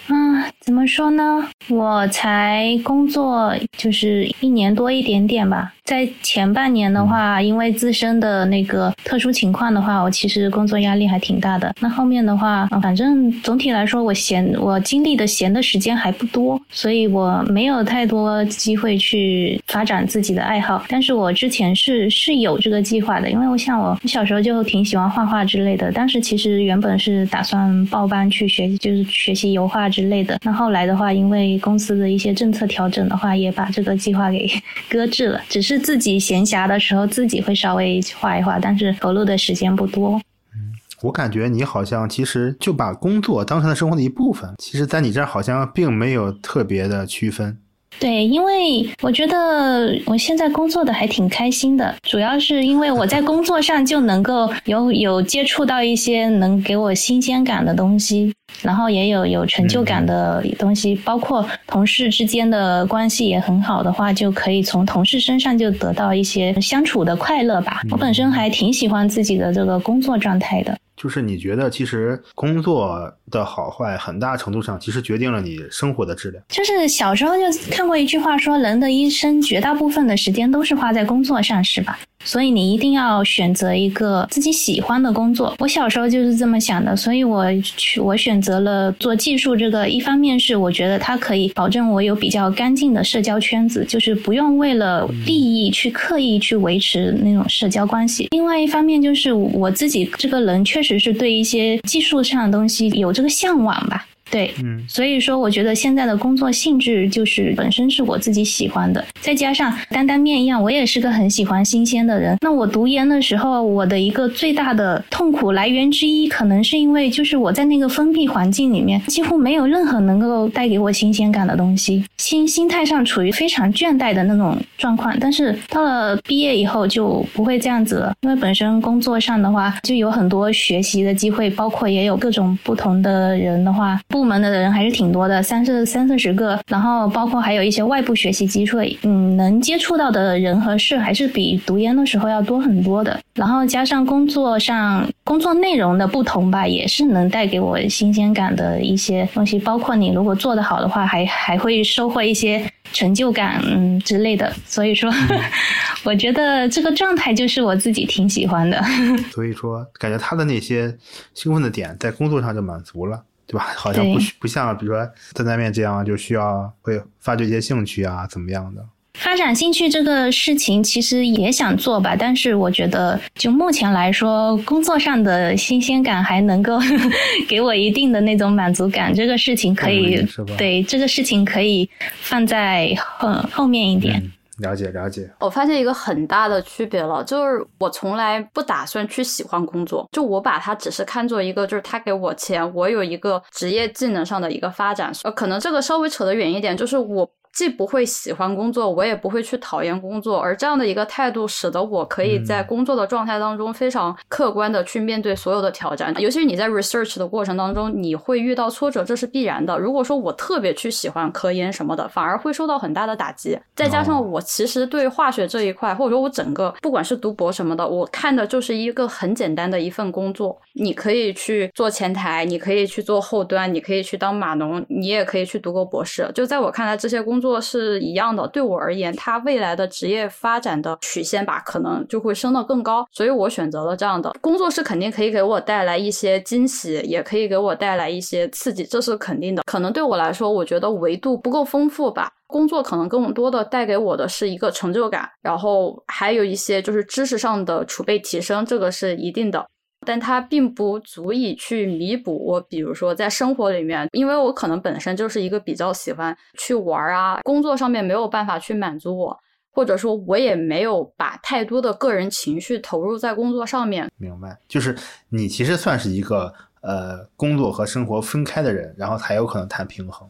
[0.09, 1.47] 嗯，怎么说呢？
[1.69, 5.73] 我才工作就是一年多一点点吧。
[5.83, 11.73] 在前半年的话，因为自身的那个特殊情况的话，我其实工作压力还挺大的。
[11.79, 20.83] 那后面的话，反正总体来说，我闲我经历的闲的时间还不多，所以我没有太多机会去发展自己的爱好。
[20.89, 25.91] 但是我之前是是有这个计划的，因为我想我小时候就挺喜欢画画之类的。
[25.91, 30.38] 当时其实原本是打算报班去学，就是学习油画之类的。
[30.43, 34.47] 那后来的话，因为公司的一些政策调整的话，也把这个计划给
[34.89, 35.41] 搁置了。
[35.47, 35.77] 只是。
[35.88, 40.19] 自己闲暇的时候，自己会稍微画一画，但是投入的时间不多。
[40.53, 47.57] 嗯，我感觉你好像其实就把工作当成了生活的一部分，其实在你这儿好像并没有特别的区分。
[47.99, 58.33] 对，因为我觉得我现在工作的还挺开心的，主要是因为我在工作上就能够有有接触到一些能给我新鲜感的东西。
[58.63, 67.81] 然后也有有成就感的东西，包括同事之间的关系也很好的话，就可以从同事身上就得到一些相处的快乐吧。
[67.91, 70.75] 我本身还挺喜欢自己的这个工作状态的。
[70.97, 76.43] 就是你觉得，其实工作的好坏，很大程度上其实决定了你生活的质量。
[76.49, 81.99] 就是小时候就看过一句话，说人的一生绝大部分的时间都是花在工作上，是吧？
[82.24, 85.55] 所以你一定要选择一个自己喜欢的工作。
[85.59, 89.88] 我小时候就是这么想的，所以我去我选择了做技术这个。
[89.88, 98.28] 一方面是我觉得它可以保证我有比较干净的社交圈子，就是不用为了利益去刻意去维持那种社交关系。
[98.32, 104.05] 另外一方面就是我自己这个人确实是对一些技术上的东西有这个向往吧。
[104.30, 112.38] 对，嗯，所以说我觉得现在的工作性质就是本身是我自己喜欢的，再加上担担面一样，我也是个很喜欢新鲜的人。
[112.41, 125.15] 那我读研的时候，我的一个最大的痛苦来源之一，可能是因为就是我在那个封闭环境里面，几乎没有任何能够带给我新鲜感的东西，心心态上处于非常倦怠的那种状况。
[125.19, 133.97] 但是到了毕业以后就不会这样子了，因为本身工作上的话就有很多学习的机会，包括也有各种不同的人的话。
[134.18, 143.20] 部门的人还是挺多的，三四三四十个，然后包括还有一些外部学习机会，嗯，能接触到的人和事还是比读研的时候要多很多的。
[143.36, 149.59] 然后加上工作上工作内容的不同吧，也是能带给我新鲜感的一些东西。
[149.59, 154.51] 包括你如果做得好的话，还还会收获一些成就感嗯之类的。
[154.65, 155.13] 所以说，
[156.03, 158.84] 我觉得这个状态就是我自己挺喜欢的。
[159.32, 160.97] 所以说，感觉他的那些
[161.36, 163.22] 兴奋的点在工作上就满足了。
[163.47, 163.73] 对吧？
[163.75, 168.83] 好像不不像，比如说担担面这样，就需要会发掘一些兴趣啊，怎么样的？
[169.13, 176.77] 发展兴趣这个事情其实也想做吧，但是我觉得就目前来说，工作上的新鲜感还能够
[177.49, 179.11] 给我一定的那种满足感。
[179.11, 180.23] 这个事情可以
[180.55, 181.89] 对这个事情可以
[182.21, 184.21] 放在后后面一点。
[184.57, 195.11] 了解了解，我发现一个很大的区别了，就是我从来不打算去喜欢工作，就我把它只是看作一个，就是他给我钱，我有一个职业技能上的一个发展。
[195.23, 197.29] 呃，可能这个稍微扯得远一点，就是我。
[197.57, 206.13] 既不会喜欢工作，我也不会去讨厌工作，而这样的一个态度，使得我可以在工作的状态当中非常客观的去面对所有的挑战。
[206.19, 209.75] 尤其是你在 research 的过程当中，你会遇到挫折，这是必然的。
[209.75, 213.59] 如果说我特别去喜欢科研什么的，反而会受到很大的打击。
[213.73, 220.55] 再加上我其实对化学这一块，或者说我整个不管是读博什么的，我看的就是一个很简单的一份工作。
[220.73, 226.29] 你可以去做前台，你可以去做后端，你可以去当码农，你也可以去读个博士。
[226.35, 227.46] 就在我看来，这些工作。
[227.47, 228.47] 作是一样的。
[228.49, 239.63] 对我而言，它未来的职业发展的曲线吧，可能就会升得更高，所以我选择了这样的工作，是肯定可以给我带来一些惊喜，也可以给我带来一些刺激，这是肯定的。
[239.65, 242.29] 可能对我来说，我觉得维度不够丰富吧。
[242.47, 249.65] 工作可能更多的带给我的是一个成就感，然后还有一些就是知识上的储备提升，这个是一定的。
[250.05, 259.37] 但它并不足以去弥补我，比如说在生活里面，因为我可能本身就是一个比较喜欢去玩啊，工作上面没有办法去满足我，
[259.71, 264.09] 或者说我也没有把太多的个人情绪投入在工作上面。
[264.17, 264.95] 明白，就是
[265.29, 270.29] 你其实算是一个呃工作和生活分开的人，然后才有可能谈平衡。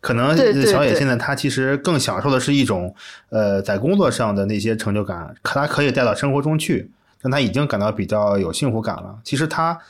[0.00, 0.36] 可能
[0.66, 2.94] 小野现在他其实更享受的是一种
[3.30, 6.90] 呃在工作上的那些成就感，可他可以带到生活中去。
[7.24, 9.18] 但他已经感到比较有幸福感了。
[9.24, 9.80] 其实他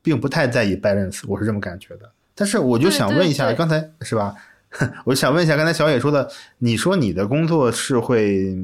[0.00, 2.10] 并不太在意 balance，我是这么感觉的。
[2.34, 4.34] 但是我就想问一下，刚才是吧？
[5.04, 8.56] 我想问一下，刚才小野说的，你说你的工作是会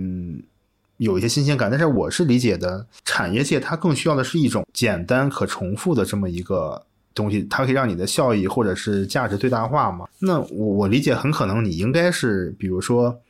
[0.97, 6.83] 有一些新鲜感，但是我是理解的，产业界它更需要的是一种简单可重复的这么一个
[7.13, 10.09] 东西，它可以让你的效益或者是价值最大化嘛？
[10.19, 13.21] 那我我理解，很可能你应该是，比如说，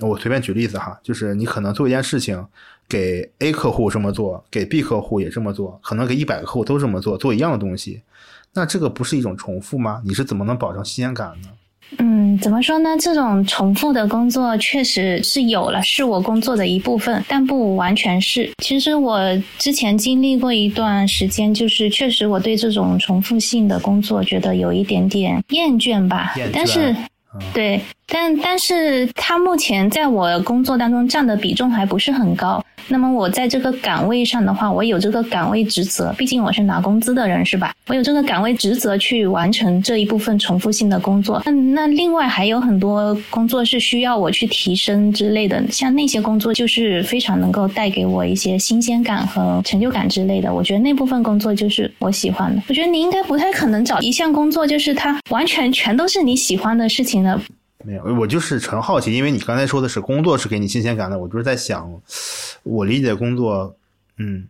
[0.00, 2.46] 我随便举例子哈，就是你可能做一件事情。
[2.88, 8.02] 给 A 客户这么做，给 B 客户也这么做，可能给一百个客户都这么做，做一样的东西，
[8.52, 10.00] 那这个不是一种重复吗？
[10.04, 11.48] 你是怎么能保证新鲜感呢？
[11.98, 12.96] 嗯，怎么说呢？
[12.98, 18.50] 这种重复的工作确实是有了，是我工作的一部分，但不完全是。
[18.62, 19.20] 其实我
[19.58, 26.34] 之前经历过一段时间，就是确实我对这种重复性的工作觉得有一点点厌倦吧。
[26.52, 26.94] 但是，
[27.52, 27.80] 对。
[28.06, 32.64] 但但是他目前在我工作当中占的比重还不是很高。
[32.86, 37.72] 那么我在这个岗位上的话，我有这个岗位职责，毕竟我是拿工资的人，是吧？
[37.86, 41.42] 我有这个岗位职责去完成这一部分重复性的工作。
[41.46, 50.52] 那那另外还有很多工作是需要我去提升之类的，像那些工作就是非常能够带给我一些新鲜感和成就感之类的。
[50.52, 52.62] 我觉得那部分工作就是我喜欢的。
[52.68, 57.40] 我觉得你应该不太可能找一项工作，就是它完全全都是你喜欢的事情的。
[57.84, 61.90] 没有，我就是纯好奇，因为你刚才说的是工作是给你新鲜感的，我就是在想，
[62.62, 63.76] 我理解工作，
[64.18, 64.48] 嗯。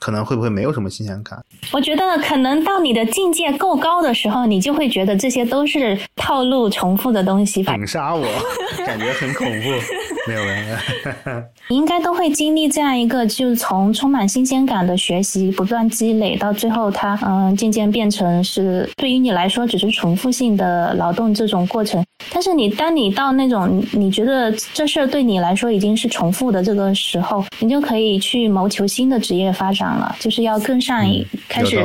[0.00, 1.42] 可能会不会没有什么新鲜感？
[1.72, 7.62] 我觉得可能到你的境界够高的时候，你就会觉得这些都是套路、重复的东西。
[7.62, 8.26] 反杀我，
[8.84, 9.68] 感觉很恐怖。
[10.26, 10.76] 没有没有，
[11.68, 22.02] 你应该都会经历这样一个，就是从充满新鲜感的学习不断积累，到最后它嗯渐渐变成是对于你来说只是重复性的劳动这种过程。
[22.32, 29.84] 但是你当你到那种你觉得这事儿对你来说已经是重复的这个时候，你就可以去谋求新的职业发展。
[29.94, 31.76] 了，就是要更上一开始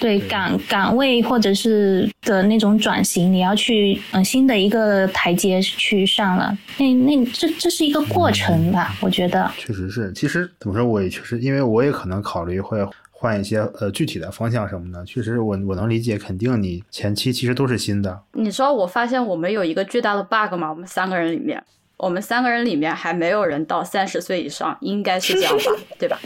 [0.00, 6.56] 对岗岗位或者是的那种转型，你要去嗯新的一个台阶去上了。
[6.78, 8.94] 那那这这是一个过程吧？
[9.00, 10.12] 我觉得确实是。
[10.12, 12.78] 其实怎么说，我也确实，因为我也可能考虑会
[13.10, 15.04] 换一些呃具体的方向什么的。
[15.04, 18.22] 确实，我我能理解，肯定你前期其实都是新的。
[18.32, 20.70] 你知道我发现我们有一个巨大的 bug 吗？
[20.70, 21.62] 我们三个人里面。
[21.96, 26.18] 我们三个人里面还没有人到三十岁以上，应该是这样吧， 对吧？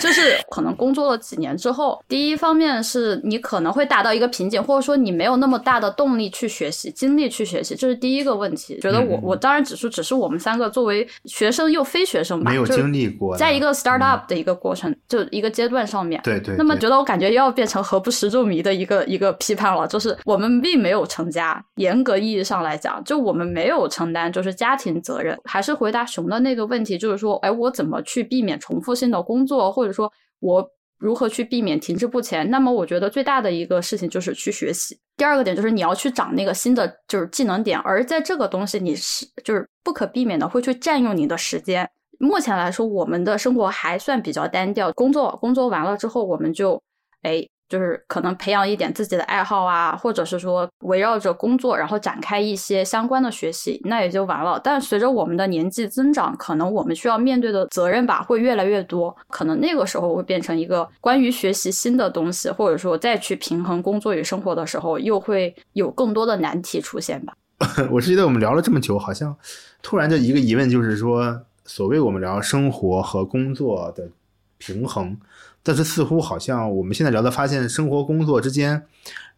[0.00, 8.78] 就是可能工作了几年之后，第一方面是你可能会达到一个瓶颈，或者说你没有那么大的动力去学习、精力去学习，这是第一个问题。
[8.80, 16.56] 觉得我我当然只是只是我们三个作为学生又非学生吧，没有经历过，在一个 start up 的一个过程，就一个阶段上面，对对。
[16.56, 25.38] 那么觉得我感觉又要变成何不食肉糜的一个一个批判了，就是我们并没有成家，严格意义上来讲，就我们没有承担就是家家庭责任。
[25.44, 30.10] 还是回答熊的那个问题，就是说，哎，我怎么去避免重复性的工作，或者说，
[30.40, 30.66] 我
[30.98, 32.48] 如何去避免停滞不前？
[32.50, 34.98] 那么，我觉得最大的一个事情就是去学习。
[35.16, 41.88] 第二个点就是你要去长那个新的就是技能点，而在这个东西你是就是不可避免的会去占用你的时间。
[42.18, 46.82] 目前来说，我们的生活还算比较单调，工作工作完了之后，我们就
[47.22, 47.46] 哎。
[47.72, 54.60] 就是可能培养一点自己的爱好啊，或者是说围绕着工作，然后展开一些相关的学习，那也就完了。
[54.62, 67.32] 但随着我们的年纪增长，可能我们需要面对的责任吧会越来越多，可能那个时候会变成一个关于学习新的东西，或者说再去平衡工作与生活的时候，又会有更多的难题出现吧。
[67.90, 69.34] 我是觉得我们聊了这么久，好像
[69.80, 74.10] 突然就一个疑问，就是说，所谓我们聊生活和工作的
[74.58, 75.16] 平衡。
[75.62, 78.82] 但是似乎好像我们现在聊的，发现生活工作之间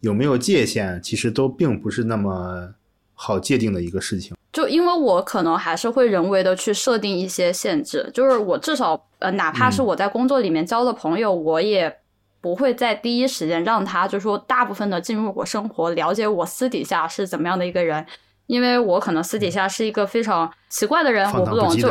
[0.01, 2.75] 有没有界限，其实都并不是那么
[3.15, 4.37] 好界定的一个事情。
[4.53, 11.95] 就因为我可能还是会人为的去设定一些限制，就是我至少呃，哪怕是我在工作里面交的朋友，我也
[12.41, 18.07] 不会在第一时间让他就说大部分的进入我生活，了解我私底下是怎么样的一个人。
[18.47, 21.89] 因为我可能私底下是一个非常奇怪的人，我不懂就。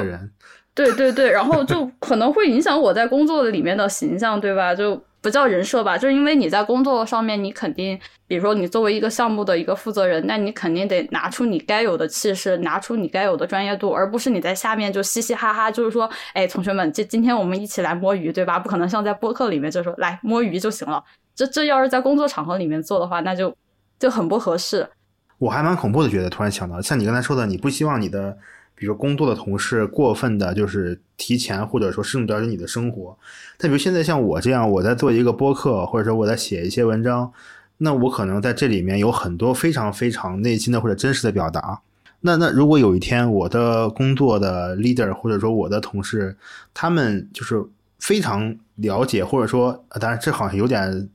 [0.75, 4.73] 对对对，然后就可能会影响我在工作里面的形象，对吧？
[4.73, 18.57] 就不叫人设吧，就是因为你在工作上面，你肯定，比如说你作为一个项目的一个负责人，那你肯定得拿出你该有的气势，拿出你该有的专业度，而不是你在下面就嘻嘻哈哈，就是说，哎，同学们，这今天我们一起来摸鱼，对吧？
[18.57, 21.03] 不可能像在播客里面就说来摸鱼就行了，
[21.35, 23.55] 这这要是在工作场合里面做的话，那就
[23.99, 24.89] 就很不合适。
[25.37, 28.35] 我还蛮恐怖的，觉得突然想到，像你刚才说的，你不希望你的。
[28.75, 33.17] 比如工作的同事过分的，就是提前或者说深入了解你的生活。
[33.57, 37.31] 但比如现在像我这样，我在做一个播客，或者说我在写一些文章，
[37.77, 41.79] 那我可能在这里面有很多非常非常内心的或者真实的表达。
[42.21, 46.35] 那那如果有一天我的工作的 leader 或者说我的同事，
[46.73, 47.63] 他们就是
[47.99, 51.09] 非常了解，或者说，当然这好像有点。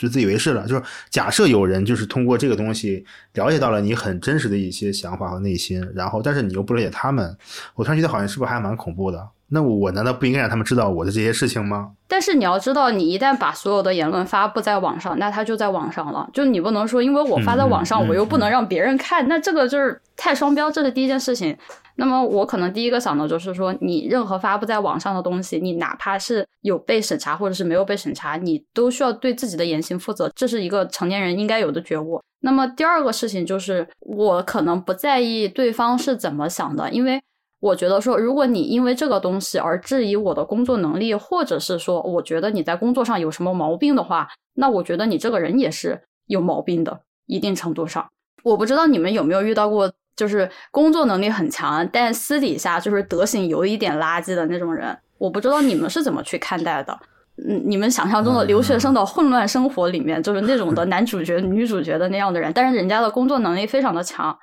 [0.00, 7.36] 就自以为是了，就是假设有人就是通过这个东西了解到了你很真实的一些想法和内心，然后但是你又不了解他们，
[7.74, 9.28] 我突然觉得好像是不是还蛮恐怖的？
[9.52, 11.90] 那我难道不应该让他们知道我的这些事情吗？
[12.06, 16.28] 但是你要知道，你一旦把所有的言论发布在网上，那他就在网上了。
[16.32, 21.56] 就你不能说，因为我发在网上，我又不能让别人看，那这个就是太双标，这是第一件事情。
[21.96, 32.22] 那么我可能第一个想的就是说，你任何发布在网上的东西，你哪怕是有被审查或者是没有被审查，你都需要对自己的言行负责，这是一个成年人应该有的觉悟。
[32.42, 37.20] 那么第二个事情就是，我可能不在意对方是怎么想的，因为。
[37.60, 48.08] 我觉得说，如果你因为这个东西而质疑我的工作能力，或者是说我觉得你在工作上有什么毛病的话，那我觉得你这个人也是有毛病的，一定程度上。
[48.42, 54.96] 我不知道你们有没有遇到过，就是工作能力很强，但私底下就是德行有一点垃圾的那种人。
[55.18, 56.98] 我不知道你们是怎么去看待的。
[57.46, 64.34] 嗯，你们想象中的留学生的混乱生活里面，就是那种的男主角、女主角的那样的人，但是人家的工作能力非常的强。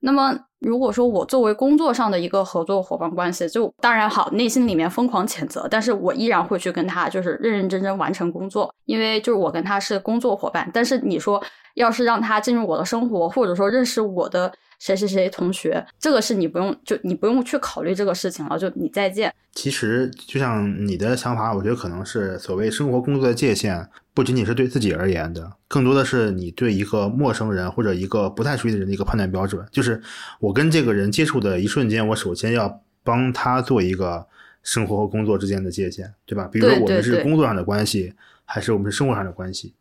[0.00, 10.68] 那么，如果说我作为工作上的一个合作伙伴关系，就当然好，内心里面疯狂谴责，但是我依然会去跟他就是认认真真完成工作，因为就是我跟他是工作伙伴。
[10.74, 11.42] 但是你说，
[11.74, 14.52] 要是让他进入我的生活，或者说认识我的。
[14.80, 19.32] 谁谁谁同学，这个是你不用就你不用去考虑这个事情了，就你再见。
[19.52, 29.66] 其实就像你的想法，我觉得可能是所谓生活工作的界限，不仅仅是对自己而言的，更多的是你对一个陌生人或者一个不太熟悉的人的一个判断标准。
[29.72, 30.00] 就是
[30.38, 34.24] 我跟这个人接触的一瞬间，我首先要帮他做一个
[34.62, 36.48] 生活和工作之间的界限，对吧？
[36.50, 39.74] 比如说我们是工作上的关系，还是我们是生活上的关系？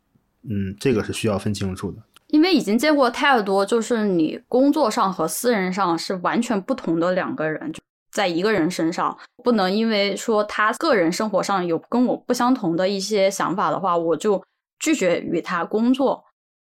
[0.50, 2.00] 嗯，这个是需要分清楚的。
[2.28, 7.72] 因为已经见过太多，就是你工作上和私人上是完全不同的两个人，
[8.14, 14.42] 在一个人身上，不能因为说他个人生活上有跟我不相同的一些想法的话，我就
[14.80, 16.24] 拒绝与他工作。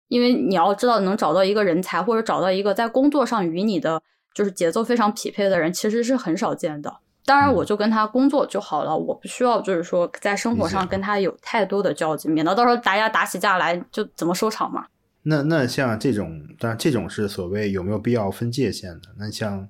[0.08, 4.02] 因为你要知道，能找到一个人才或者找到一个在工作上与你的
[4.34, 6.96] 就是节奏非常匹配的人，其实是很少见的。
[7.26, 14.86] 当然，我就跟他工作就好了，我不需要就是说在生活上跟他有太多的交集，免得到时候大家打起架来就怎么收场嘛。
[15.24, 19.08] 那那像这种，当然这种是所谓有没有必要分界限的。
[19.18, 19.68] 那像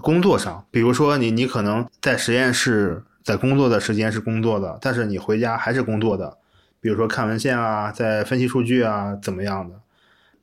[0.00, 6.38] 工作上，比如说你你可能在实验室在工作的时间是工作的，但是你回家还是工作的，
[6.80, 9.76] 比如说看文献啊，在分析数据啊，怎么样的。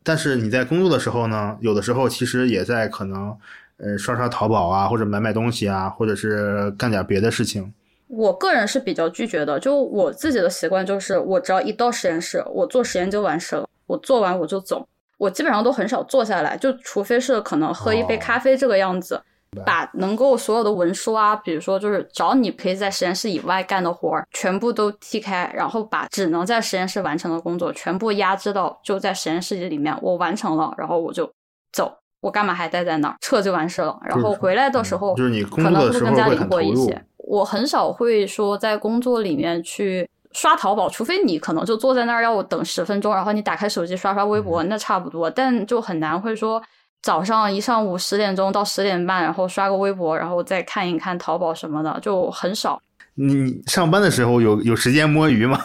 [0.03, 3.35] 但是你在工作的时候呢，有的时候其实也在可能
[3.77, 7.73] 呃刷刷淘宝啊，或者买买东西啊，或者是干点别的事情。
[8.07, 13.67] 我个人是比较拒绝的，就我自己的习惯就是，我只要一到实验室，我做实验就完事了。
[13.85, 14.87] 我做完我就走，
[15.17, 19.21] 我基本上都很少坐下来，就除非是可能喝一杯咖啡这个样子，
[19.65, 31.29] 把能够所有的文书啊，比如说就是找你可以在实验室以外干的活儿，全部都踢开，然后把只能在实验室完成的工作全部压制到就在实验室里面，我完成了，然后我就
[31.71, 31.91] 走，
[32.21, 33.15] 我干嘛还待在那儿？
[33.21, 33.97] 撤就完事了。
[34.03, 37.03] 然后回来的时候，就是你可能会更加灵活一些。
[37.17, 40.09] 我很少会说在工作里面去。
[40.33, 45.27] 刷淘宝，除非你可能就坐在那儿要我等十分钟，然后你打开手机刷刷微博，那差不多。
[45.27, 46.61] 但就很难会说
[47.01, 52.81] 早上一上午十点钟到十点半，然后刷个微博，然后再看一看淘宝什么的，就很少。
[53.15, 55.59] 你上班的时候有有时间摸鱼吗？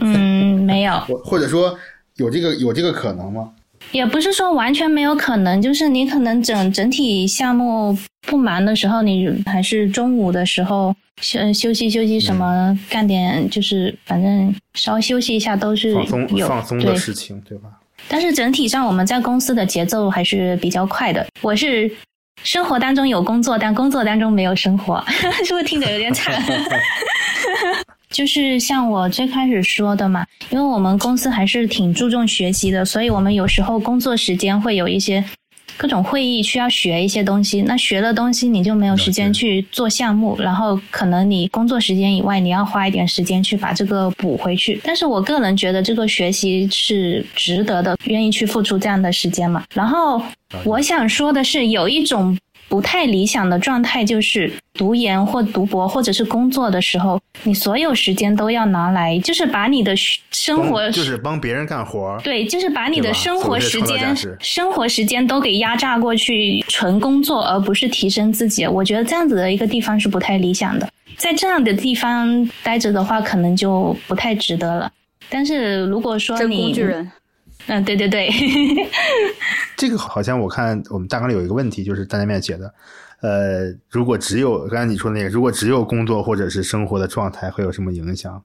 [0.00, 0.98] 嗯，没有。
[1.24, 1.78] 或者说
[2.16, 3.50] 有这个有这个可能吗？
[3.92, 10.94] 也不是说完全没有可能，就是你可能整整体项目不忙的时候，你还是中午的时候。
[11.20, 17.70] 休休息休息什么干点就是反正稍微休息一下都是放松放松的事情对吧？
[18.06, 21.26] 但是整体上我们在公司的节奏还是比较快的。
[21.42, 21.90] 我是
[22.44, 25.04] 生活当中有工作，但工作当中没有生活，
[25.44, 26.40] 是不是听着有点惨？
[28.10, 35.24] 就是像我最开始说的嘛，因为我们公司还是挺注重学习的，所以我们有时候工作时间会有一些。
[35.78, 44.80] 各种会议需要学一些东西，那学了东西你就没有时间去做项目，然后可能你工作时间以外，你要花一点时间去把这个补回去。
[44.82, 49.64] 但是我个人觉得这个学习是值得的，愿意去付出这样的时间嘛。
[49.72, 50.20] 然后
[50.64, 52.36] 我想说的是，有一种。
[52.68, 59.94] 不太理想的状态就是读研或读博或者是工作的时候，你所有时间都要拿来，就是把你的
[60.30, 68.66] 生活就是帮别人干活对，就是把你的生活时间生活时间都给压榨过去，纯工作而不是提升自己。
[68.66, 74.92] 我觉得这样子的一个地方是不太理想的，在这样的地方待着的话，可能就不太值得了。
[75.30, 77.10] 但是如果说你工具人。
[77.68, 78.28] 嗯，对对对，
[79.76, 82.74] 这个好像我看我们大纲里有一个问题，就是大家面写的，
[83.20, 88.42] 呃，如果只有刚才你说那个，如果只有工作或者是生活的状态，会有什么影响？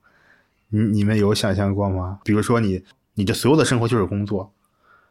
[0.70, 2.20] 你你们有想象过吗？
[2.24, 2.84] 比如说你
[3.16, 4.52] 你的所有的生活就是工作。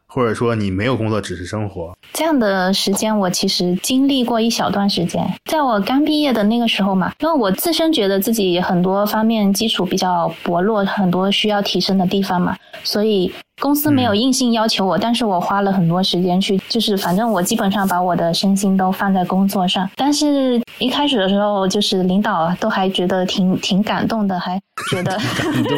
[0.05, 5.27] 或者说你没有工作，只是生活这样的时间，我其实经历过一小段时间。
[5.45, 19.89] 在我刚毕业的那个时候嘛，因为我自身觉得自己很多方面基础比较薄弱，很多需要提升的地方嘛，所以公司没有硬性要求我，但是我花了很多时间去，就是反正我基本上把我的身心都放在工作上。
[19.95, 25.77] 但是一开始的时候，就是领导都还觉得挺挺感动的，还觉得感动，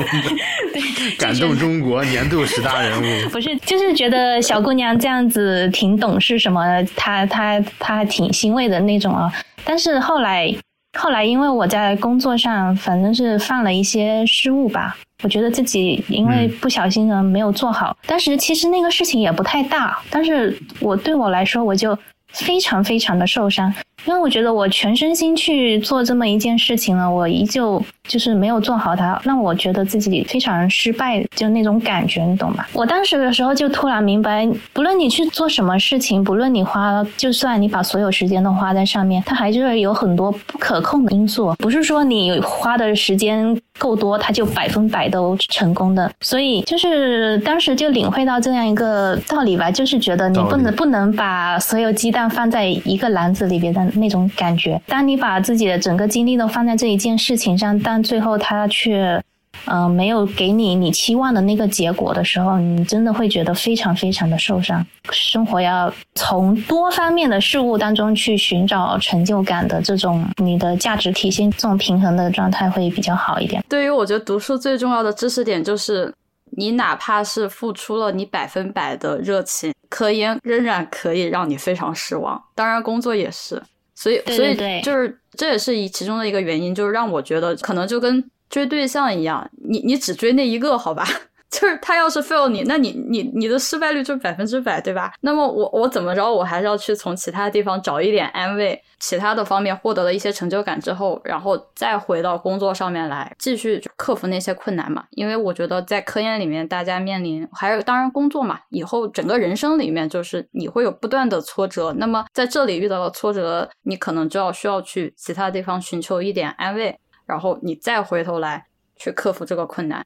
[0.74, 0.82] 对，
[1.18, 4.42] 感动中国年度十大人物， 不是，就是觉得。
[4.42, 6.64] 小姑娘这样子挺懂事什么，
[6.96, 9.32] 她她她挺欣慰的那种啊。
[9.64, 10.54] 但是后来
[10.96, 17.96] 后来，因为我在工作上反正是犯了一些失误吧，我觉得自己因为不小心呢没有做好。
[18.08, 21.98] 当时其实那个事情也不太大，但是我对我来说我就
[22.30, 23.74] 非常非常的受伤。
[24.06, 32.68] 因为我觉得我全身心去做这么一件事情了，我依旧就是没有做好它，让我觉得自己非常失败，就那种感觉，你懂吧？
[32.74, 46.12] 我当时的时候就突然明白，不论你去做什么事情，不论你花，就算你把所有时间都花在上面，它还是有很多不可控的因素，不是说你花的时间够多，他就百分百都成功的。
[46.20, 53.86] 所以就是当时就领会到这样一个道理吧，就是觉得你不能不能把所有鸡蛋放在一个篮子里边的。
[53.96, 59.24] 那种感觉，当你把自己的整个精力都放在这一件事情上，但最后他却，
[59.66, 64.86] 嗯，没有给你你期望的那个结果的时候，你真的会觉得非常非常的受伤。
[65.12, 73.64] 生活要从多方面的事物当中去寻找成就感的这种你的价值体现，这种平衡的状态会比较好一点。
[73.70, 76.14] 对于我觉得读书最重要的知识点就是，
[76.58, 82.42] 你哪怕是付出了你百分百的热情，科研仍然可以让你非常失望。
[82.56, 83.62] 当然，工作也是。
[83.98, 88.22] 所以，所以就是这也是以其中的一个原因，就是让我觉得可能就跟
[88.56, 91.06] 追对象一样，你你只追那一个，好吧？
[91.52, 95.14] 就是他要是 fail 你，那你你你的失败率就百分之百，对吧？
[95.22, 105.06] 那么我我怎么着，我还是要去从其他地方找一点安慰，其他的方面获得了一些成就感之后，然后再回到工作上面来，继续克服那些困难嘛。
[105.12, 111.94] 因为我觉得在科研里面，大家面临还有当然工作嘛，以后整个人生里面就是你会有不断的挫折。
[111.98, 118.66] 那么在这里遇到了挫折，你可能就要需要去其他地方寻求一点安慰，然后你再回头来
[118.96, 120.06] 去克服这个困难。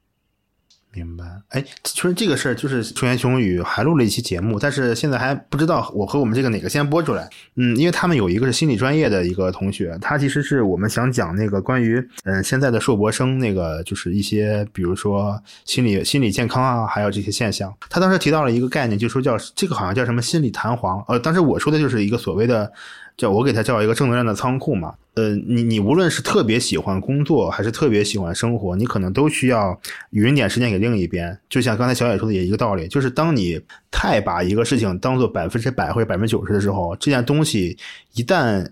[0.92, 7.30] 明白，哎，其实这个事儿就是《熊言熊宇》还录了一期节目，但是现在还不知道我和我们这个哪个先播出来。
[7.54, 17.72] 嗯，因为他们有一个是心理专业的一个同学，他其实是我们想讲那个关于嗯现在的硕博生那个就是一些比如说心理心理健康啊，还有这些现象。
[17.88, 21.00] 他当时提到了一个概念，就说叫这个好像叫什么心理弹簧。
[21.06, 22.72] 呃，当时我说的就是一个所谓的。
[23.20, 29.78] 叫我给他叫一个正能量的仓库嘛，呃，你你无论是特别喜欢工作，还是特别喜欢生活，你可能都需要
[30.12, 31.38] 匀点时间给另一边。
[31.46, 33.60] 就像刚才小野说的也一个道理，就是当你
[33.90, 37.76] 太把一个事情当做百分之百或者百分之九十的时候，这件东西
[38.14, 38.66] 一旦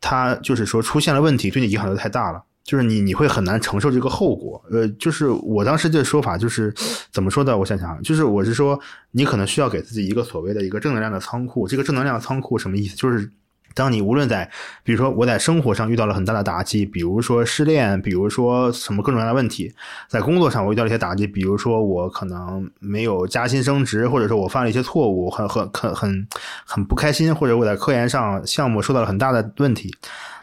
[0.00, 4.62] 它就是说出现了问题，对你影响就太大了，就是你你会很难承受这个后果。
[4.70, 6.72] 呃，就是我当时这说法就是
[7.10, 7.58] 怎么说的？
[7.58, 8.78] 我想想，就是我是说，
[9.10, 11.66] 你可能需要给自己一个所谓的一个正能量的仓库。
[11.66, 12.94] 这个正能量仓库什么意思？
[12.94, 13.28] 就是。
[13.74, 14.50] 当你无论在，
[14.82, 19.72] 比如说我在生活上遇到了很大的打击，比如说失恋，比如说什么各种各样的问题，
[20.08, 26.28] 在工作上我遇到了一些打击，比如说我可能没有加薪升职，或者说我犯了一些错误，很很很很
[26.64, 29.94] 很不开心，或者我在科研上项目受到了很大的问题，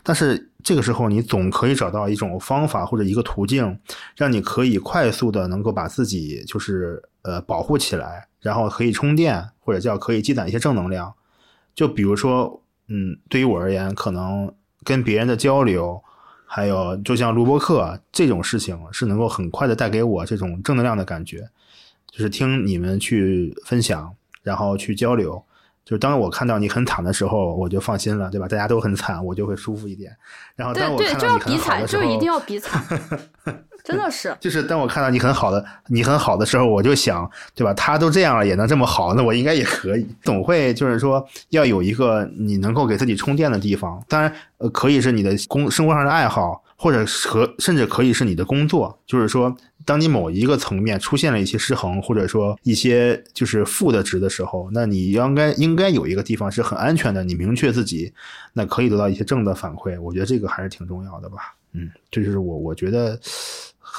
[0.02, 3.78] 但是这个时候你总可以找到一种方法或者一个途径，
[4.16, 11.14] 让你可以快速的能够把自己就是呃保护起来，然后可以充电，或者叫可以积攒一些正能量，
[11.76, 12.62] 就比如说。
[12.88, 16.02] 嗯，对于我而言，可能跟别人的交流，
[16.46, 21.50] 还有就像录播课这种事情，是能够很快的带给我这种正能量的感觉。
[22.08, 25.44] 就是听你们去分享，然后去交流，
[25.84, 28.48] 就是当我看到你很惨的时候，我就放心了，对吧？
[28.48, 30.16] 大家都很惨，我就会舒服一点。
[30.56, 32.82] 然后当我对对，看到就要比惨，你很好的时候，就一定要比惨，
[33.86, 34.36] 真的是。
[34.40, 37.74] 就是当我看到你很好的你很好的时候，我就想，对吧？
[37.76, 40.06] 他都这样了，也能这么好，那我应该也可以。
[40.24, 44.04] 总会就是说要有一个你能够给自己充电的地方。
[44.10, 48.98] 当然，呃，可以是你的工生活上的爱好，或者和甚至可以是你的工作。
[49.06, 49.56] 就是说，
[49.86, 58.12] 当你某一个层面出现了一些失衡，或者说一些就是负的值的时候，那你应该应该有一个地方是很安全的，你明确自己，
[58.54, 60.02] 那可以得到一些正的反馈。
[60.02, 61.54] 我觉得这个还是挺重要的吧。
[61.74, 63.20] 嗯，这就是我我觉得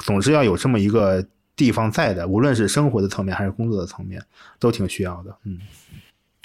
[0.03, 1.25] 总是要有这么一个
[1.55, 4.21] 地方在的，无论是生活的层面还是工作的层面，
[4.59, 5.35] 都挺需要的。
[5.45, 5.59] 嗯，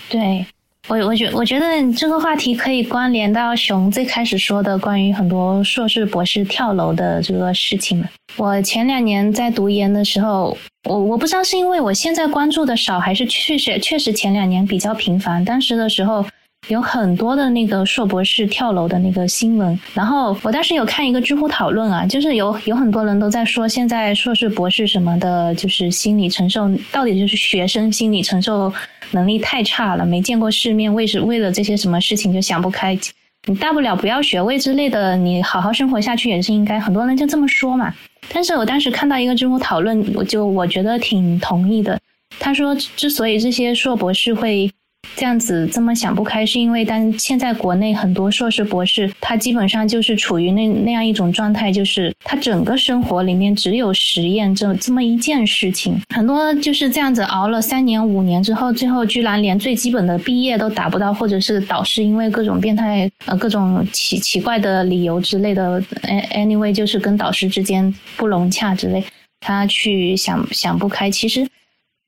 [0.08, 0.46] 对
[0.88, 8.08] 我，我觉我觉得这个话题可以关联到熊最开始说的关于很多硕士博士跳楼的这个事情了。
[8.36, 10.56] 我前两年在读研的时候，
[10.88, 15.44] 我我不知道是因为我现在关注的少，还是确实确实前两年比较频繁。
[15.44, 16.24] 当时的时候。
[16.68, 28.72] 有很多的那个硕博士跳楼的那个新闻，然后我当时有看一个知乎讨论啊，就是有有很多人都在说，现在硕士博士什么的，就是心理承受到底就是学生心理承受
[29.10, 32.96] 能力太差了，没见过世面，为是为了这些什么事情就想不开，
[33.46, 37.92] 你大不了不要学位之类的，你好好生活下去也是应该，很多人就这么说嘛。
[38.32, 41.98] 但是我当时看到一个知乎讨论，我就我觉得挺同意的。
[42.38, 44.70] 他说，之所以这些硕博士会。
[45.14, 56.00] 这样子这么想不开，是因为但现在国内很多硕士博士，他基本上就是处于那那样一种状态，就是他整个生活里面只有实验这这么一件事情。
[56.14, 65.80] 很多就是这样子熬了三年五年之后，最后居然连最基本的毕业都达不到，或者是导师因为各种变态呃各种奇奇怪的理由之类的
[66.34, 69.04] ，anyway 就是跟导师之间不融洽之类，
[69.40, 71.46] 他去想想不开，其实。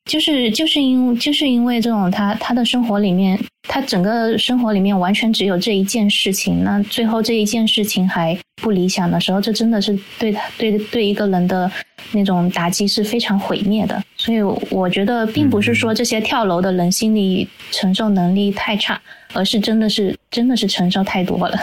[0.04, 11.70] 就是就是因就是因为这种他他的生活里面，他整个生活里面完全只有这一件事情，那最后这一件事情还不理想的时候，这真的是对他对对一个人的
[12.12, 14.02] 那种打击是非常毁灭的。
[14.16, 19.00] 所以我觉得，并不是说这些跳楼的人心理承受能力太差，
[19.32, 21.58] 而是真的是真的是承受太多了。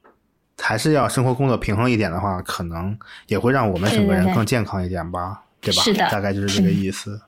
[0.62, 2.96] 还是要生活工作平衡一点的话，可能
[3.26, 5.82] 也会让我们整个人更健康一点吧，对吧？
[5.82, 7.20] 是的，大概就是这个意思。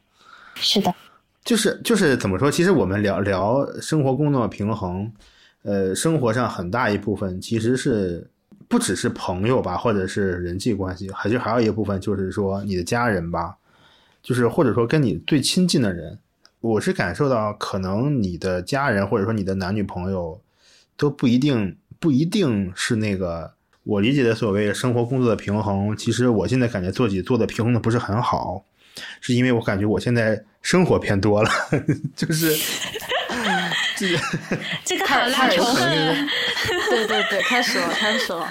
[0.55, 0.95] 是的，
[1.45, 2.51] 就是就是怎么说？
[2.51, 5.13] 其实我们聊聊生活工作的平衡，
[5.63, 8.27] 呃，生活上很大一部分其实是
[8.69, 13.57] 不只是朋友吧，或者是人际关系，还就还有一部分就是说你的家人吧，
[14.23, 16.19] 就是或者说跟你最亲近的人。
[16.61, 20.41] 我是感受到，可能你的家人或者说你的男女朋友
[20.97, 23.53] 都不一定不一定是那个
[23.83, 25.95] 我理解的所谓生活工作的平衡。
[25.95, 28.65] 其实我现在感觉自己做的平衡的不是很好。
[29.21, 31.51] 是因为我感觉我现在生活偏多了，
[32.17, 32.55] 就是
[33.97, 34.19] 这个
[34.85, 35.89] 这个好拉仇恨，
[36.91, 38.49] 对对对，开始了，开始了。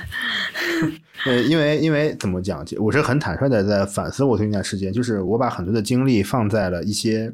[1.25, 7.31] 呃，因为因为怎么讲，我是很坦率的在反思我这段时间，就是我把很多的精力放在了一些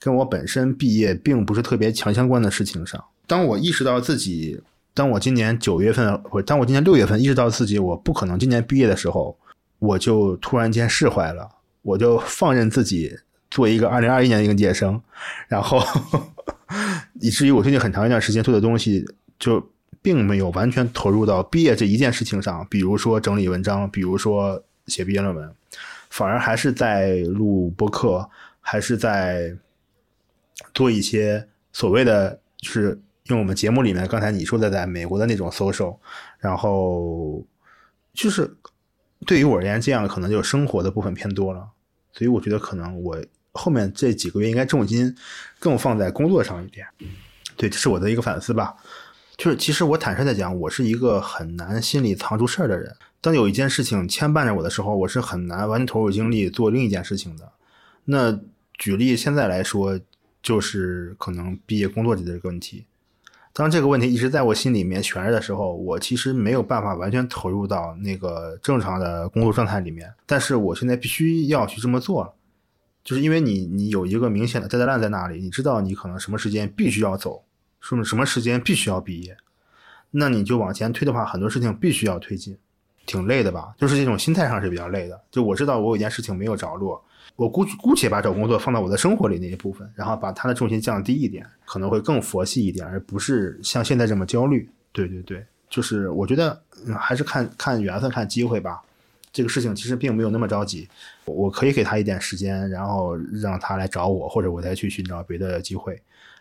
[0.00, 3.02] 跟我本身毕业并不是特别强相关的事情上。
[3.26, 4.58] 当我意识到自己，
[4.94, 9.36] 当我今年九月份或当我今年六月份意识到自己我不可能今年毕业的时候，
[9.78, 11.46] 我就突然间释怀了。
[11.86, 13.16] 我就放任自己
[13.48, 15.00] 做一个二零二一年的应届生，
[15.46, 15.80] 然后
[17.20, 19.06] 以至于我最近很长一段时间做的东西
[19.38, 19.64] 就
[20.02, 25.54] 并没有完全投入到毕业这一件事情上，比如说整理文章，比如说写毕业论文，
[26.10, 28.28] 反而还是在录播客，
[28.60, 29.54] 还是在
[30.74, 35.96] 做一些所谓的就是用我们节目里面刚才你说的在美国的那种 social，
[36.40, 37.46] 然后
[38.12, 38.56] 就是
[39.24, 41.68] 对于我而言，这样可能就生活的部分偏多了。
[42.16, 43.16] 所以我觉得可能我
[43.52, 45.14] 后面这几个月应该重心
[45.58, 46.86] 更放在工作上一点，
[47.56, 48.74] 对，这是我的一个反思吧。
[49.36, 52.96] 就是其实我坦率的讲，我是一个很难心里藏住事儿的人。
[53.20, 57.52] 当有一件事情牵绊着我的时候，我是很难完全投入精力做另一件事情的。
[58.06, 58.40] 那
[58.78, 60.00] 举例现在来说，
[60.42, 62.86] 就是可能毕业工作这个问题。
[63.58, 70.12] 当这个问题一直在我心里面悬着的时候，我其实没有办法完全投入到那个正常的工作状态里面。
[70.26, 72.34] 但是我现在必须要去这么做了，
[73.02, 77.42] 就是因为你你有一个明显的 deadline 在那里，你知道你可能什么时间必须要走，
[77.80, 79.34] 说明什么时间必须要毕业，
[80.10, 82.54] 那你就往前推的话，很多事情必须要推进，
[83.06, 83.72] 挺累的吧？
[83.78, 85.18] 就是这种心态上是比较累的。
[85.30, 87.02] 就我知道我有一件事情没有着落。
[87.34, 94.68] 我姑姑且把找工作放到我的生活里那一部分，然后把它的重心降低一点，可能会更佛系一点，而不是像现在这么焦虑。
[94.92, 96.58] 对对对，就是我觉得
[96.98, 98.80] 还是看看缘分、看机会吧。
[99.32, 100.88] 这个事情其实并没有那么着急，
[101.26, 106.00] 我可以给他一点时间，然后让他来找我，或者我再去寻找别的机会。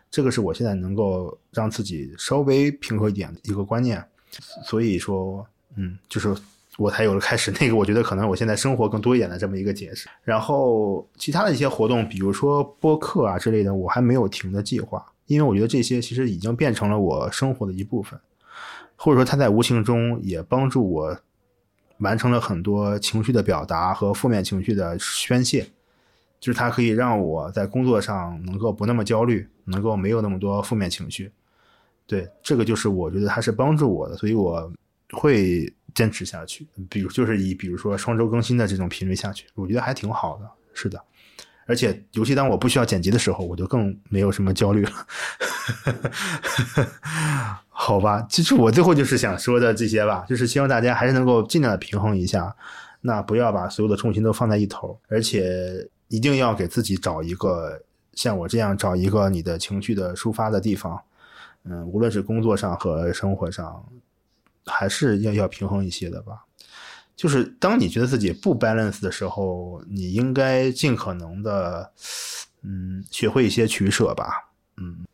[0.10, 4.02] 这个是我现在能够让自己稍微平和一点的一个观念。
[4.64, 5.46] 所以说，
[5.76, 6.34] 嗯，就是
[6.78, 10.10] 我才有了开始那个，我觉得可能我现在生活更多一点的这么一个解释。
[10.24, 18.20] 然后其他的一些活动，比如说播客啊之类的，我还没有停的计划，因为我觉得这些其实已经变成了我生活的一部分，
[18.96, 21.18] 或者说它在无形中也帮助我
[22.00, 25.66] 完成了很多情绪的表达和负面情绪的宣泄。
[26.38, 31.32] 就是它可以让我在工作上能够不那么焦虑，能够没有那么多负面情绪。
[32.06, 34.72] 对，这个就是我觉得它是帮助我的，所以我
[35.14, 36.68] 会坚持下去。
[36.88, 40.48] 比如就是以比如说双周更新的这种频率下去，我觉得还挺好的。
[40.74, 41.02] 是的，
[41.66, 44.92] 而且尤其当我不需要剪辑的时候，我就更没有什么焦虑了。
[47.70, 52.56] 好吧，其实我最后就是想说的这些吧，就是希望大家还是能够尽量的平衡一下，
[53.02, 55.90] 那不要把所有的重心都放在一头，而且。
[56.08, 57.82] 一定要给自己找一个
[58.14, 61.02] 像我这样找一个你的情绪的抒发的地方，
[61.64, 63.84] 嗯，无论是工作上和生活上，
[64.66, 66.44] 还是要要平衡一些的吧。
[67.16, 71.90] 就是当你觉得自己不 balance 的时候，你应该尽可能的，
[72.62, 74.52] 嗯，学会一些取舍吧。
[74.76, 75.06] 嗯，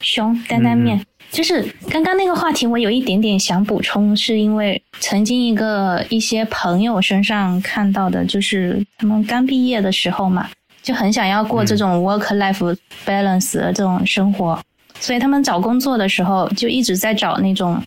[0.00, 1.00] 熊担担面，
[1.30, 10.50] 就是刚刚那个话题，我有一点点想补充，是因为曾经一个一些朋友身上看到的，就是他们刚毕业的时候嘛，
[10.82, 14.60] 就很想要过这种 work life balance 的这种生活，
[14.98, 17.80] 所以他们找工作的时候就一直在找那种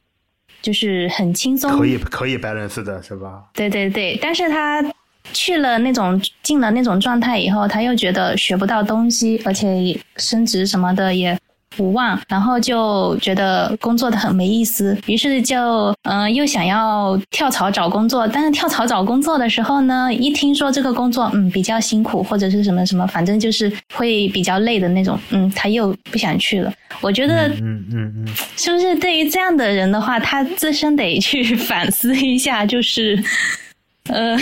[0.61, 3.43] 就是很轻松，可以可以 balance 的是吧？
[3.53, 4.83] 对对对，但是他
[5.33, 11.37] 去了那种进了那种状态以后，他又觉得学不到东西，而且升职什么的也。
[11.77, 23.71] 无望，然后就觉得工作的很没意思，于是就嗯又想要跳槽找工作，但是跳槽找工作的时候呢，一听说这个工作嗯比较辛苦或者是什么什么，反正就是
[24.01, 26.73] 会比较累的那种，嗯他又不想去了。
[27.01, 33.23] 我觉得嗯嗯嗯，是不是对于这样的人的话，他自身得去反思一下，就是。
[34.09, 34.35] 呃，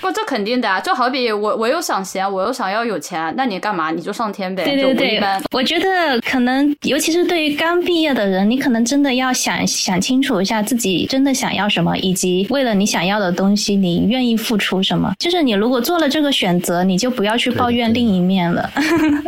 [0.00, 0.80] 不，这肯定的啊！
[0.80, 3.90] 就好比我，我又想闲，我又想要有钱，那你干嘛？
[3.90, 4.64] 你就上天呗。
[4.64, 5.20] 对对对，
[5.52, 15.14] 我觉得可能，尤其是对于刚毕业的人，你可能真的要想想清楚一下自己真的想要什么，以及为了你想要的东西，你愿意付出什么。
[15.18, 18.70] 就是你如果做了这个选择，你就不要去抱怨另一面了。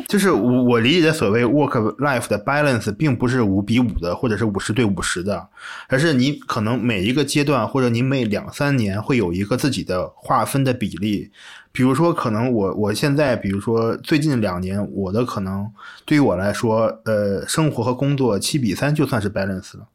[0.08, 5.46] 就是我我理解的所谓 work life 的 balance，并不是五比五的，或者是五十对五十的，
[5.88, 9.01] 而是你可能每一个阶段，或者你每两三年。
[9.02, 11.30] 会有一个自己的划分的比例，
[11.72, 15.68] 比如说，可能我我现在，比如说最近两年，我的可能
[16.04, 19.88] 对于我来说，呃，生活和工作七比三就算是 balance 了。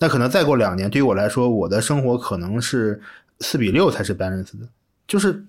[0.00, 3.00] 那可能再过两年，对于我来说，我的生活可能是
[3.40, 4.68] 四比六才是 balance 的。
[5.06, 5.44] 就是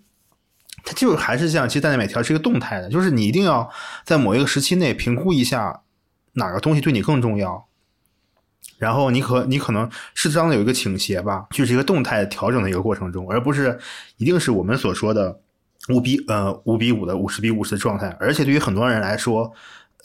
[0.84, 3.70] 它就还是像，其实蛋奶每条是一个动态的，就是你一定要
[4.04, 5.82] 在某一个时期内评估一下
[6.34, 7.66] 哪个东西对你更重要。
[8.78, 13.80] 然后你可你可能适当的有一个倾斜吧，就是一个动态调整的一个过程中，而不是
[14.18, 15.40] 一定是我们所说的
[15.90, 18.16] 五比呃五比五的五十比五十的状态。
[18.20, 19.52] 而且对于很多人来说，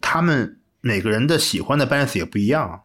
[0.01, 2.80] 他们每个人的喜欢的 balance 也不一样。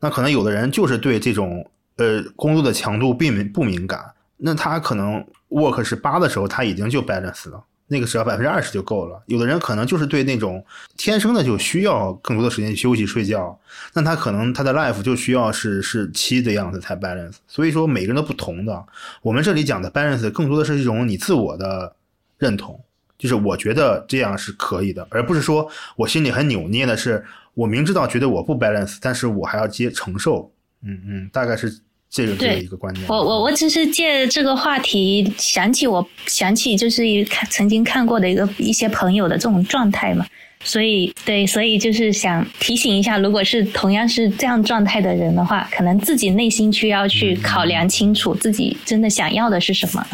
[0.00, 4.04] 那可能有的人就是对这种呃工作的强度并不敏感，
[4.36, 7.64] 那他可能 work 是八的时候，他已经就 balance 了。
[7.92, 9.22] 那个时候百分之二十就够了。
[9.26, 10.64] 有的人可能就是对那种
[10.96, 13.56] 天生的就需要更多的时间休息睡觉，
[13.92, 17.36] 那他可能他的 life 就需要是是七的样子才 balance。
[17.46, 18.82] 所以说每个人都不同的。
[19.20, 21.94] 我们这里讲的 balance 更多的是一种你自我的
[22.38, 22.80] 认同，
[23.18, 30.50] 就是我觉得这样是可以的，而不是说我心里很扭捏的是我明知道觉得我不 balance，但是我还要接承受。
[30.82, 31.78] 嗯嗯，大概是。
[32.12, 33.06] 这个是一个观念。
[33.08, 40.26] 我我我只是借这个话题想起，我想起就是看曾经看过的一个一些朋友的这种状态嘛，
[40.62, 50.06] 所以对，所以就是想提醒一下，如果是同样是这样状态的人的话，可能自己内心需要去考量清楚自己真的想要的是什么。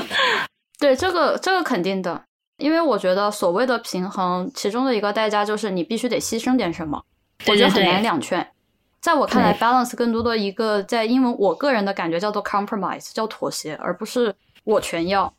[0.78, 2.22] 对，这个这个肯定的，
[2.58, 7.02] 因为我觉得所谓的平衡，其中的一个代价就是你必须得牺牲点什么，
[7.46, 8.46] 我觉得很难两全。
[9.00, 15.32] 在我看来，balance 更多的一个在英文，我个人的感觉叫做 compromise，叫妥协，而不是我全要。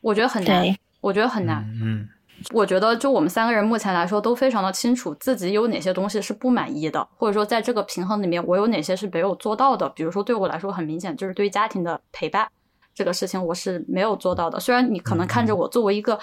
[0.00, 1.68] 我觉得很难，我觉得很难。
[1.82, 2.08] 嗯，
[2.52, 9.88] 我觉得就我们三个人目前来说都非常的清楚自己有哪些东西是不满意的，或者说在这个平衡里面我有哪些是没有做到的。
[9.88, 12.48] 比如说对我来说很明显就是对家庭的陪伴
[12.94, 14.60] 这个事情我是没有做到的。
[14.60, 16.18] 虽然你可能看着我作为一个。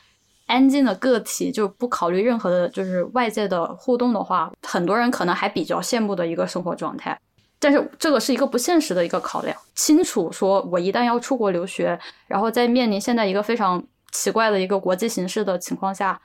[0.53, 7.19] 安静的个体就不考虑任何的，就是外界的互动的话，很多人可能还比较羡慕的一个生活状态。
[7.57, 9.57] 但是这个是一个不现实的一个考量。
[9.73, 16.19] 清楚说，我一旦要出国留学，然后在面临现在一个非常奇怪的一个国际形势的情况下，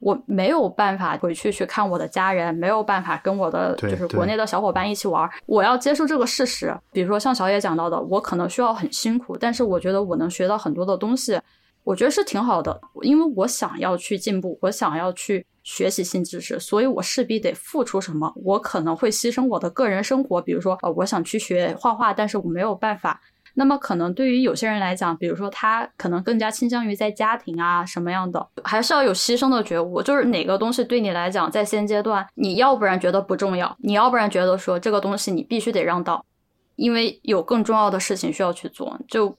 [0.00, 5.30] 我没有办法回去去看我的家人，没有办法跟我的就是国内的小伙伴一起玩。
[5.46, 6.76] 我要接受这个事实。
[6.92, 11.40] 比如说像小野讲到的，我可能需要很辛苦，但是我觉得我能学到很多的东西，
[11.90, 12.80] 我觉得是挺好的。
[13.02, 18.32] 因为我想要去进步，我想要去学习新知识，所以我势必得付出什么。
[18.36, 23.20] 我可能会牺牲我的个人生活，比如说呃，我想去学画画，但是我没有办法。
[23.54, 30.00] 那么可能对于有些人来讲，比如说他可能更加倾向于在家庭啊什么样的，还是要有牺牲的觉悟。
[30.00, 36.24] 就是哪个东西对你来讲，在现阶段，你要不然觉得不重要，你要不然觉得说这个东西你必须得让道，
[36.76, 38.96] 因为有更重要的事情需要去做。
[39.08, 39.36] 就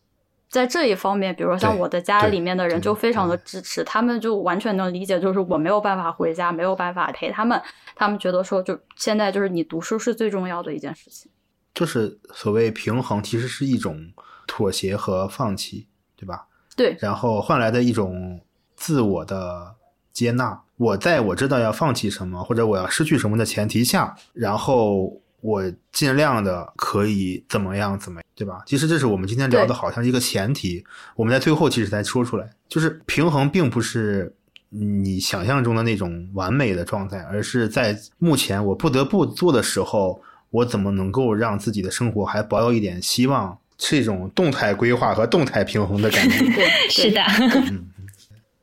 [0.52, 7.60] 在这一方面，比如说像我的家里面的人就非常的支持，他们就完全能理解，就是我没有办法回家，没有办法陪他们，
[7.96, 11.32] 他们觉得说就现在就是你读书是最重要的一件事情。
[11.74, 14.12] 就是所谓平衡，其实是一种
[14.46, 15.88] 妥协和放弃，
[16.18, 16.48] 对吧？
[16.76, 18.42] 对，然后换来的一种
[18.76, 19.76] 自我的
[20.12, 20.62] 接纳。
[20.76, 28.62] 我在我知道要放弃什么或者我要失去什么的前提下，然后我尽量的可以怎么样怎么样，对吧？
[28.66, 30.84] 其实这是我们今天聊的，好像一个前提，
[31.16, 34.34] 我们在最后其实才说出来，就是平衡并不是
[34.70, 46.40] 你想象中的那种完美的状态，而是在目前我不得不做的时候，我怎么能够让自己的生活还保有一点希望，是一种动态规划和动态平衡的感觉。
[46.40, 46.90] 对， 对。
[46.90, 47.22] 是的，
[47.70, 47.88] 嗯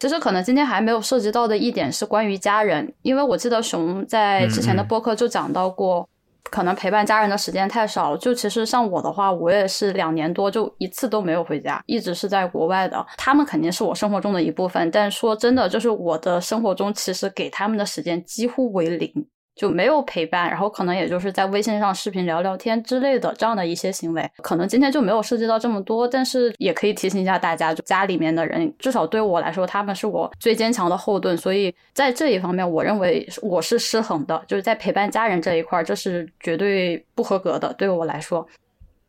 [0.00, 6.08] 其实可能今天还没有涉及到的一点是关于家人，因为我记得熊在之前的播客就讲到过，
[6.44, 8.18] 可能陪伴家人的时间太少了。
[8.18, 13.04] 就其实像我的话，我也是两年多就一次都没有回家，一直是在国外的。
[13.16, 19.26] 他们肯定是我生活中的一部分，但说真的，就是我的生活中其实给他们的时间几乎为零。
[19.58, 38.46] 就没有陪伴，然后可能也就是在微信上视频聊聊天之类的这样的一些行为，可能今天就没有涉及到这么多，但是也可以提醒一下大家，就家里面的人，至少对我来说，他们是我最坚强的后盾，所以在这一方面，我认为我是失衡的，就是在陪伴家人这一块，这是绝对不合格的，对我来说。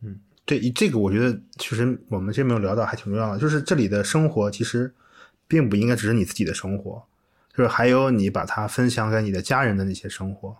[0.03, 3.37] 嗯对，这个我觉得其实我们这没有聊到，还挺重要的。
[3.37, 4.91] 就是这里的生活其实
[5.47, 7.03] 并不应该只是你自己的生活，
[7.59, 10.55] 就是还有你把它分享给你的家人的那些生活，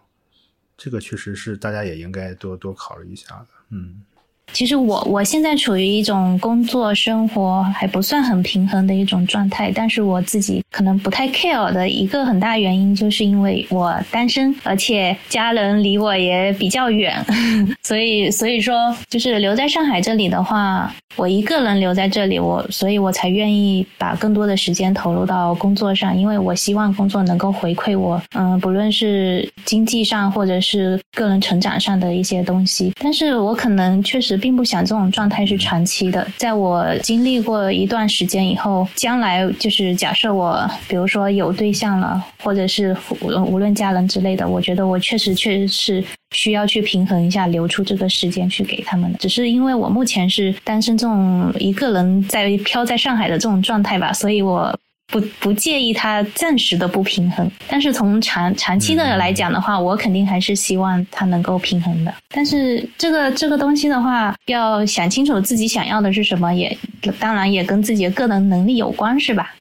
[0.76, 3.48] 这个确实是大家也应该多多考虑一下的。
[3.70, 4.04] 嗯，
[4.52, 17.16] 其实我我现在处于一种工作生活还不算很平衡的一种状态，但是我自己可能不太 care 的一个很大原因，就是因为我单身，而且家人离我也比较远，
[17.84, 32.94] 所以所以说就是留在上海这里的话，我一个人留在这里，我所以我才愿意把更多的时间投入到工作上，因为我希望工作能够回馈我，嗯，不论是经济上或者是个人成长上的一些东西。
[33.02, 46.04] 但是我可能确实并不想这种状态是长期的，在我经历过一段时间以后，将来就是假设我比如说有对象了，或者是无无论家人之类的，我觉得我确实确实是。
[46.36, 49.18] 需要去平衡一下，留出这个时间去给他们的。
[49.18, 54.72] 只是因为我目前是单身这种一个人在飘在上海的这种状态吧，所以我
[55.10, 57.50] 不不介意他暂时的不平衡。
[57.68, 62.14] 但是从长长期的来讲的话，我肯定还是希望他能够平衡的。
[62.30, 66.78] 但是这个这个东西的话，要想清楚自己想要的是什么，也
[67.20, 69.54] 当然也跟自己的个人能力有关，是吧？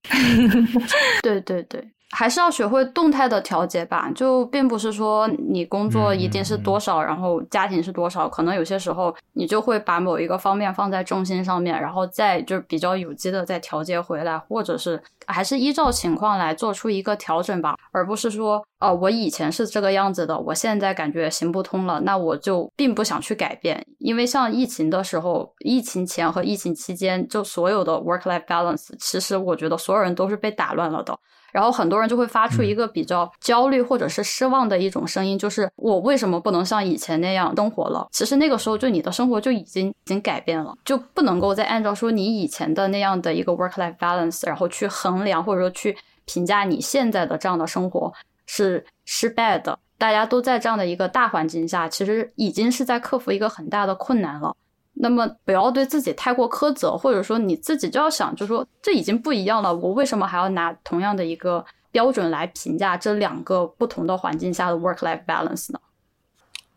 [1.22, 4.10] 对 对对，还是要学会动态的调节吧。
[4.14, 23.84] 就并不是说你工作一定是多少，然后家庭是多少，可能有些时候你就会把某一个方面放在重心上面，然后再就是比较有机的再调节回来，或者是还是依照情况来做出一个调整吧，而不是说哦，我以前是这个样子的，我现在感觉行不通了，那我就并不想去改变。
[23.98, 31.18] 因为像疫情的时候，疫情前和疫情期间，就所有的 work-life balance，其实我觉得所有人都是被打乱了的。
[31.52, 38.06] 然后很多人就会发出一个比较焦虑或者是失望的一种声音，就是我为什么不能像以前那样生活了？
[38.12, 48.12] 其实那个时候就你的生活就已经已经改变了，就不能够再按照说你以前的那样的一个 work-life balance，然后去衡量或者说去评价你现在的这样的生活
[48.46, 49.78] 是失败的。
[49.96, 54.54] 大家都在这样的一个大环境下，其实已经是在克服一个很大的困难了。
[55.00, 65.78] 那么不要对自己太过苛责，或者说你自己就要想，就说这已经不一样了，我为什么还要拿同样的一个标准来评价这两个不同的环境下的 work-life balance 呢？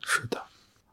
[0.02, 0.42] 是的，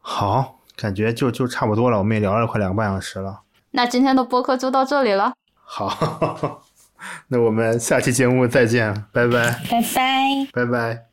[0.01, 3.41] 好，感觉就就差不多了，我们也聊了快两个半小时了。
[3.71, 5.35] 那今天的播客就到这里了。
[5.55, 6.63] 好，
[7.29, 10.49] 那我们下期节目再见，拜拜，拜拜。
[10.53, 11.08] 拜拜。